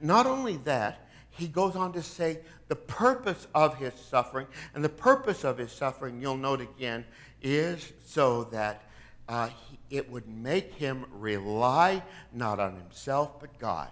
Not 0.00 0.26
only 0.26 0.56
that, 0.58 1.08
he 1.30 1.48
goes 1.48 1.76
on 1.76 1.92
to 1.92 2.02
say 2.02 2.40
the 2.68 2.76
purpose 2.76 3.46
of 3.54 3.76
his 3.76 3.94
suffering, 3.94 4.46
and 4.74 4.84
the 4.84 4.88
purpose 4.88 5.44
of 5.44 5.58
his 5.58 5.72
suffering, 5.72 6.20
you'll 6.20 6.36
note 6.36 6.60
again, 6.60 7.04
is 7.42 7.92
so 8.04 8.44
that 8.44 8.82
uh, 9.28 9.50
it 9.90 10.10
would 10.10 10.28
make 10.28 10.74
him 10.74 11.04
rely 11.10 12.02
not 12.32 12.60
on 12.60 12.76
himself 12.76 13.40
but 13.40 13.58
God. 13.58 13.90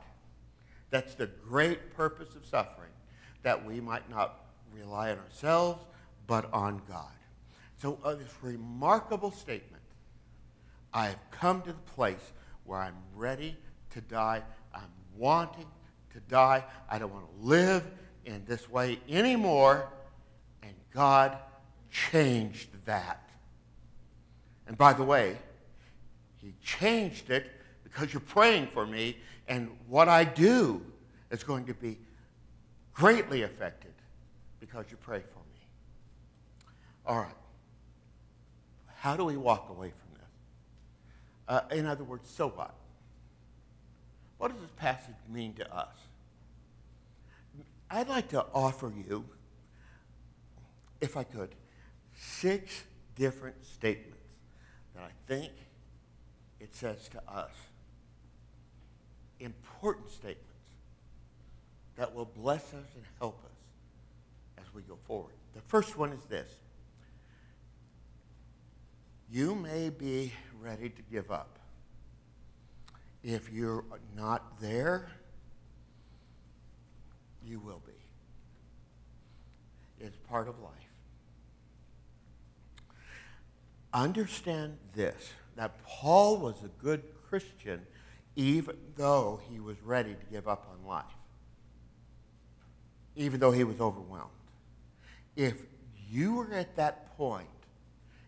That's 0.90 1.14
the 1.14 1.27
great 1.27 1.94
purpose 1.94 2.35
of 2.35 2.46
suffering, 2.46 2.90
that 3.42 3.64
we 3.64 3.81
might 3.81 4.09
not 4.11 4.46
rely 4.72 5.11
on 5.11 5.18
ourselves 5.18 5.85
but 6.27 6.53
on 6.53 6.83
God. 6.88 7.07
So, 7.81 7.99
uh, 8.05 8.14
this 8.14 8.33
remarkable 8.42 9.31
statement 9.31 9.83
I 10.92 11.09
have 11.09 11.31
come 11.31 11.61
to 11.62 11.72
the 11.72 11.92
place 11.94 12.33
where 12.64 12.79
I'm 12.79 12.96
ready 13.14 13.57
to 13.90 14.01
die. 14.01 14.42
I'm 14.75 14.90
wanting 15.14 15.66
to 16.14 16.20
die. 16.20 16.64
I 16.88 16.99
don't 16.99 17.12
want 17.12 17.27
to 17.27 17.46
live 17.46 17.85
in 18.25 18.42
this 18.46 18.68
way 18.70 18.99
anymore. 19.09 19.88
And 20.62 20.72
God 20.94 21.37
changed 21.90 22.70
that. 22.87 23.29
And 24.66 24.79
by 24.79 24.94
the 24.94 25.05
way, 25.05 25.37
He 26.38 26.55
changed 26.62 27.31
it 27.31 27.51
because 27.85 28.12
you're 28.12 28.20
praying 28.20 28.68
for 28.68 28.87
me, 28.87 29.18
and 29.49 29.71
what 29.89 30.09
I 30.09 30.25
do 30.25 30.83
is 31.31 31.45
going 31.45 31.67
to 31.67 31.75
be 31.75 31.99
greatly 32.95 33.43
affected 33.43 33.93
because 34.61 34.87
you 34.91 34.97
pray 34.97 35.21
for 35.21 35.39
me. 35.39 35.67
All 37.07 37.19
right. 37.19 37.35
How 38.97 39.17
do 39.17 39.25
we 39.25 39.37
walk 39.37 39.69
away 39.71 39.91
from 39.91 40.19
this? 40.19 40.29
Uh, 41.49 41.75
in 41.75 41.87
other 41.87 42.05
words, 42.05 42.29
so 42.29 42.49
what? 42.49 42.75
What 44.39 44.53
does 44.53 44.61
this 44.61 44.71
passage 44.77 45.15
mean 45.29 45.55
to 45.55 45.75
us? 45.75 45.95
I'd 47.91 48.09
like 48.09 48.29
to 48.31 48.45
offer 48.53 48.93
you, 49.09 49.25
if 51.01 51.17
I 51.17 51.23
could, 51.23 51.55
six 52.17 52.83
different 53.15 53.65
statements 53.65 54.17
that 54.95 55.05
I 55.05 55.11
think 55.27 55.53
it 56.59 56.75
says 56.75 57.09
to 57.11 57.23
us. 57.31 57.53
Important 59.40 60.11
statements 60.11 60.46
that 61.96 62.14
will 62.14 62.25
bless 62.25 62.62
us 62.62 62.87
and 62.94 63.05
help 63.18 63.42
us 63.44 63.51
as 64.59 64.75
we 64.75 64.83
go 64.83 64.96
forward. 65.07 65.35
The 65.55 65.61
first 65.62 65.96
one 65.96 66.12
is 66.12 66.22
this 66.25 66.49
You 69.31 69.55
may 69.55 69.90
be 69.90 70.33
ready 70.61 70.88
to 70.88 71.03
give 71.11 71.31
up. 71.31 71.59
If 73.22 73.51
you're 73.53 73.85
not 74.16 74.61
there, 74.61 75.11
you 77.44 77.59
will 77.59 77.83
be. 77.87 77.92
It's 80.05 80.16
part 80.29 80.49
of 80.49 80.61
life. 80.61 80.72
Understand 83.92 84.77
this 84.94 85.31
that 85.57 85.83
Paul 85.85 86.37
was 86.37 86.57
a 86.62 86.68
good 86.83 87.03
Christian 87.29 87.87
even 88.37 88.77
though 88.96 89.40
he 89.51 89.59
was 89.59 89.81
ready 89.83 90.14
to 90.14 90.27
give 90.31 90.46
up 90.46 90.68
on 90.70 90.87
life, 90.87 91.05
even 93.16 93.40
though 93.40 93.51
he 93.51 93.64
was 93.64 93.81
overwhelmed. 93.81 94.31
If 95.35 95.62
you 96.11 96.40
are 96.40 96.53
at 96.53 96.77
that 96.77 97.16
point 97.16 97.49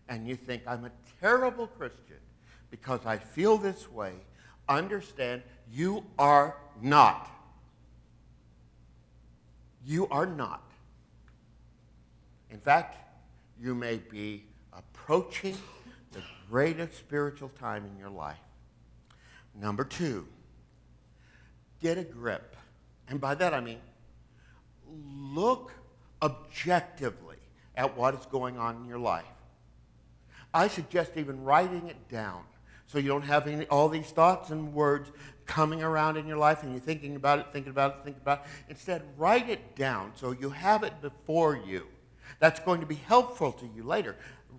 and 0.09 0.27
you 0.27 0.35
think, 0.35 0.63
I'm 0.67 0.85
a 0.85 0.91
terrible 1.21 1.67
Christian 1.67 2.17
because 2.71 3.05
I 3.05 3.17
feel 3.17 3.57
this 3.57 3.89
way, 3.91 4.13
understand 4.67 5.43
you 5.71 6.03
are 6.17 6.55
not. 6.81 7.29
You 9.85 10.07
are 10.09 10.25
not. 10.25 10.63
In 12.49 12.59
fact, 12.59 12.97
you 13.61 13.75
may 13.75 13.97
be 13.97 14.43
approaching 14.73 15.55
the 16.11 16.21
greatest 16.49 16.97
spiritual 16.97 17.49
time 17.59 17.85
in 17.85 17.97
your 17.99 18.09
life. 18.09 18.37
Number 19.55 19.83
two, 19.83 20.27
get 21.81 21.97
a 21.97 22.03
grip. 22.03 22.55
And 23.07 23.19
by 23.19 23.35
that 23.35 23.53
I 23.53 23.59
mean, 23.59 23.79
look 25.33 25.71
objectively 26.21 27.37
at 27.75 27.97
what 27.97 28.13
is 28.13 28.25
going 28.27 28.57
on 28.57 28.75
in 28.77 28.85
your 28.85 28.99
life. 28.99 29.25
I 30.53 30.67
suggest 30.67 31.11
even 31.15 31.43
writing 31.43 31.87
it 31.87 32.09
down 32.09 32.43
so 32.87 32.97
you 32.97 33.07
don't 33.07 33.23
have 33.23 33.47
any, 33.47 33.65
all 33.67 33.87
these 33.87 34.07
thoughts 34.07 34.49
and 34.49 34.73
words 34.73 35.11
coming 35.45 35.83
around 35.83 36.17
in 36.17 36.27
your 36.27 36.37
life 36.37 36.63
and 36.63 36.71
you're 36.71 36.81
thinking 36.81 37.15
about 37.15 37.39
it, 37.39 37.47
thinking 37.51 37.71
about 37.71 37.97
it, 37.97 38.03
thinking 38.03 38.21
about 38.21 38.45
it. 38.45 38.51
Instead, 38.69 39.03
write 39.17 39.49
it 39.49 39.75
down 39.75 40.11
so 40.15 40.31
you 40.31 40.49
have 40.49 40.83
it 40.83 41.01
before 41.01 41.55
you. 41.55 41.85
That's 42.39 42.59
going 42.59 42.79
to 42.79 42.85
be 42.85 42.95
helpful 42.95 43.51
to 43.53 43.69
you 43.75 43.83
later. 43.83 44.15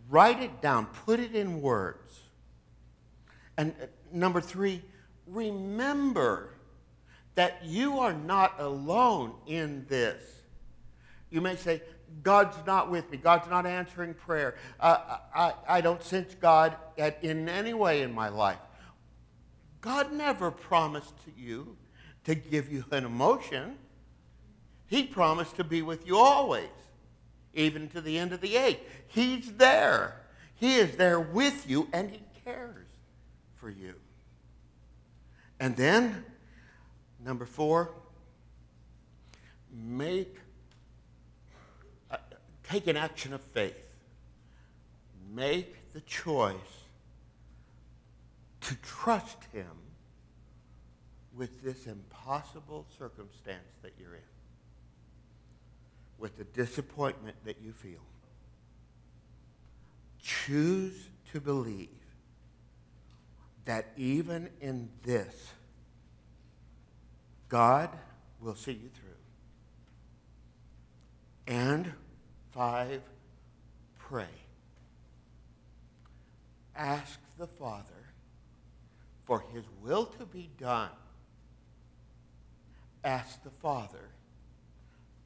Write 0.09 0.43
it 0.43 0.61
down, 0.61 0.87
put 0.87 1.21
it 1.21 1.35
in 1.35 1.61
words. 1.61 2.21
And 3.57 3.75
uh, 3.81 3.87
number 4.13 4.41
three, 4.41 4.83
remember 5.27 6.55
that 7.35 7.65
you 7.65 7.99
are 8.01 8.13
not 8.13 8.61
alone 8.61 9.35
in 9.47 9.87
this. 9.89 10.23
You 11.31 11.41
may 11.41 11.57
say, 11.57 11.83
God's 12.23 12.57
not 12.67 12.91
with 12.91 13.11
me. 13.11 13.17
God's 13.17 13.49
not 13.49 13.67
answering 13.67 14.15
prayer. 14.15 14.57
Uh, 14.79 15.19
I, 15.35 15.55
I 15.69 15.81
don't 15.81 16.03
sense 16.03 16.35
God 16.35 16.75
at, 16.99 17.23
in 17.23 17.49
any 17.49 17.73
way 17.73 18.03
in 18.03 18.13
my 18.13 18.29
life. 18.29 18.59
God 19.81 20.13
never 20.13 20.51
promised 20.51 21.15
to 21.25 21.33
you 21.41 21.77
to 22.25 22.35
give 22.35 22.71
you 22.71 22.85
an 22.91 23.05
emotion. 23.05 23.77
He 24.87 25.05
promised 25.05 25.57
to 25.57 25.65
be 25.65 25.83
with 25.83 26.07
you 26.07 26.19
always, 26.19 26.69
even 27.55 27.89
to 27.91 28.01
the 28.01 28.19
end 28.19 28.33
of 28.33 28.41
the 28.41 28.57
age. 28.57 28.79
He's 29.07 29.53
there. 29.53 30.21
He 30.57 30.77
is 30.77 30.97
there 30.97 31.21
with 31.21 31.71
you, 31.71 31.89
and 31.93 32.11
He 32.11 32.21
cares 32.45 32.87
for 33.55 33.71
you. 33.71 33.95
And 35.61 35.77
then, 35.77 36.25
number 37.23 37.45
four, 37.45 37.93
make 39.71 40.39
uh, 42.11 42.17
take 42.67 42.87
an 42.87 42.97
action 42.97 43.35
of 43.35 43.43
faith. 43.43 43.95
Make 45.33 45.93
the 45.93 46.01
choice 46.01 46.57
to 48.63 48.75
trust 48.77 49.45
Him 49.53 49.67
with 51.37 51.63
this 51.63 51.87
impossible 51.87 52.87
circumstance 52.99 53.69
that 53.83 53.93
you're 54.01 54.15
in, 54.15 54.21
with 56.19 56.39
the 56.39 56.45
disappointment 56.45 57.37
that 57.45 57.61
you 57.63 57.73
feel. 57.73 58.01
Choose 60.23 61.11
to 61.33 61.41
believe 61.41 62.00
that 63.65 63.87
even 63.97 64.49
in 64.61 64.89
this, 65.05 65.53
God 67.49 67.91
will 68.41 68.55
see 68.55 68.73
you 68.73 68.89
through. 68.89 69.11
And 71.47 71.93
five, 72.53 73.03
pray. 73.99 74.25
Ask 76.77 77.19
the 77.39 77.47
Father 77.47 77.85
for 79.25 79.45
his 79.53 79.65
will 79.83 80.07
to 80.07 80.25
be 80.27 80.49
done. 80.59 80.91
Ask 83.05 83.43
the 83.43 83.51
Father 83.51 84.11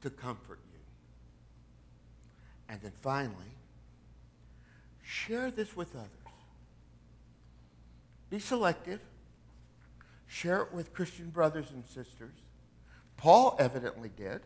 to 0.03 0.11
comfort 0.11 0.61
you. 0.73 0.79
And 2.69 2.81
then 2.81 2.93
finally, 3.03 3.57
share 5.03 5.51
this 5.51 5.77
with 5.77 5.95
others. 5.95 6.24
Be 8.35 8.41
selective. 8.41 8.99
Share 10.27 10.63
it 10.63 10.73
with 10.73 10.93
Christian 10.93 11.31
brothers 11.31 11.71
and 11.71 11.87
sisters. 11.87 12.35
Paul 13.17 13.55
evidently 13.61 14.11
did. 14.17 14.41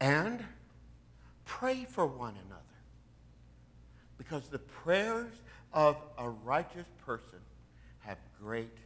And 0.00 0.42
pray 1.44 1.84
for 1.84 2.06
one 2.06 2.36
another. 2.46 2.62
Because 4.16 4.48
the 4.48 4.60
prayers 4.60 5.30
of 5.74 5.98
a 6.16 6.30
righteous 6.30 6.86
person 7.04 7.40
have 7.98 8.16
great 8.40 8.78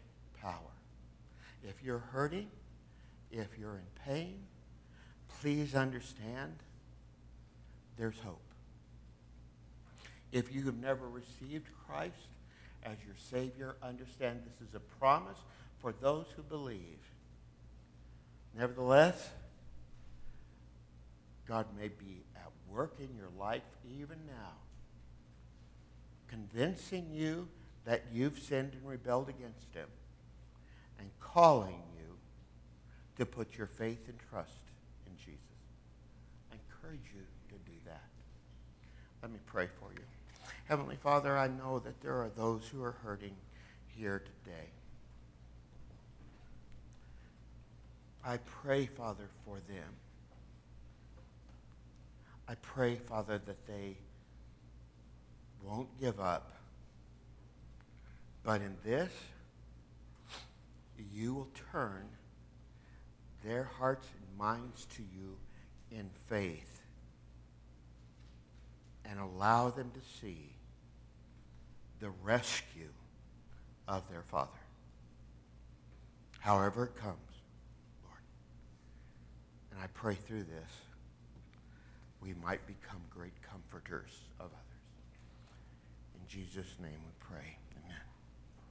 power. 0.43 0.75
If 1.63 1.81
you're 1.81 2.03
hurting, 2.11 2.51
if 3.31 3.47
you're 3.61 3.77
in 3.77 4.03
pain, 4.05 4.41
please 5.41 5.77
understand 5.77 6.57
there's 7.97 8.19
hope. 8.25 8.43
If 10.33 10.53
you 10.53 10.65
have 10.65 10.79
never 10.79 11.09
received 11.09 11.69
Christ 11.87 12.27
as 12.91 12.97
your 13.05 13.17
Savior, 13.31 13.77
understand 13.83 14.41
this 14.45 14.69
is 14.69 14.75
a 14.75 14.81
promise 14.81 15.39
for 15.79 15.93
those 15.93 16.27
who 16.37 16.43
believe. 16.43 16.99
Nevertheless, 18.57 19.31
God 21.47 21.67
may 21.79 21.89
be 21.89 22.23
at 22.37 22.51
work 22.71 22.95
in 22.99 23.15
your 23.17 23.29
life 23.39 23.63
even 23.99 24.17
now, 24.27 24.53
convincing 26.29 27.09
you 27.13 27.49
that 27.85 28.05
you've 28.13 28.39
sinned 28.39 28.73
and 28.75 28.89
rebelled 28.89 29.29
against 29.29 29.75
Him, 29.75 29.89
and 30.99 31.09
calling 31.21 31.83
you 31.97 32.17
to 33.17 33.27
put 33.27 33.57
your 33.57 33.67
faith 33.67 34.09
and 34.09 34.19
trust 34.31 34.61
in 35.07 35.17
Jesus. 35.17 35.41
I 36.53 36.57
encourage 36.57 37.11
you 37.15 37.23
to 37.49 37.55
do 37.71 37.77
that. 37.87 38.09
Let 39.23 39.33
me 39.33 39.39
pray 39.47 39.69
for 39.79 39.93
you. 39.93 40.05
Heavenly 40.69 40.97
Father, 40.97 41.35
I 41.35 41.49
know 41.49 41.79
that 41.79 42.03
there 42.03 42.21
are 42.21 42.29
those 42.37 42.69
who 42.69 42.85
are 42.85 42.95
hurting 43.03 43.35
here 43.87 44.19
today. 44.45 44.67
I 48.23 48.37
pray, 48.37 48.85
Father, 48.85 49.31
for 49.47 49.57
them. 49.67 49.89
I 52.47 52.55
pray, 52.57 52.97
Father, 52.97 53.41
that 53.47 53.67
they 53.67 53.97
won't 55.65 55.89
give 55.99 56.21
up. 56.21 56.53
But 58.43 58.61
in 58.61 58.77
this, 58.85 59.13
you 61.15 61.33
will 61.33 61.49
turn 61.73 62.05
their 63.43 63.65
hearts 63.65 64.07
and 64.19 64.39
minds 64.39 64.87
to 64.97 65.03
you 65.03 65.39
in 65.91 66.11
faith 66.29 66.83
and 69.07 69.19
allow 69.19 69.71
them 69.71 69.91
to 69.95 70.21
see 70.21 70.58
the 72.01 72.11
rescue 72.23 72.93
of 73.87 74.09
their 74.11 74.23
Father. 74.23 74.51
However 76.41 76.85
it 76.85 76.97
comes, 76.97 77.17
Lord. 78.05 78.21
And 79.73 79.81
I 79.81 79.87
pray 79.95 80.15
through 80.15 80.45
this, 80.45 80.71
we 82.21 82.35
might 82.43 82.67
become 82.67 83.01
great 83.11 83.35
comforters 83.43 84.11
of 84.39 84.47
others. 84.47 84.59
In 86.15 86.29
Jesus' 86.29 86.75
name 86.81 86.99
we 87.05 87.13
pray. 87.21 87.57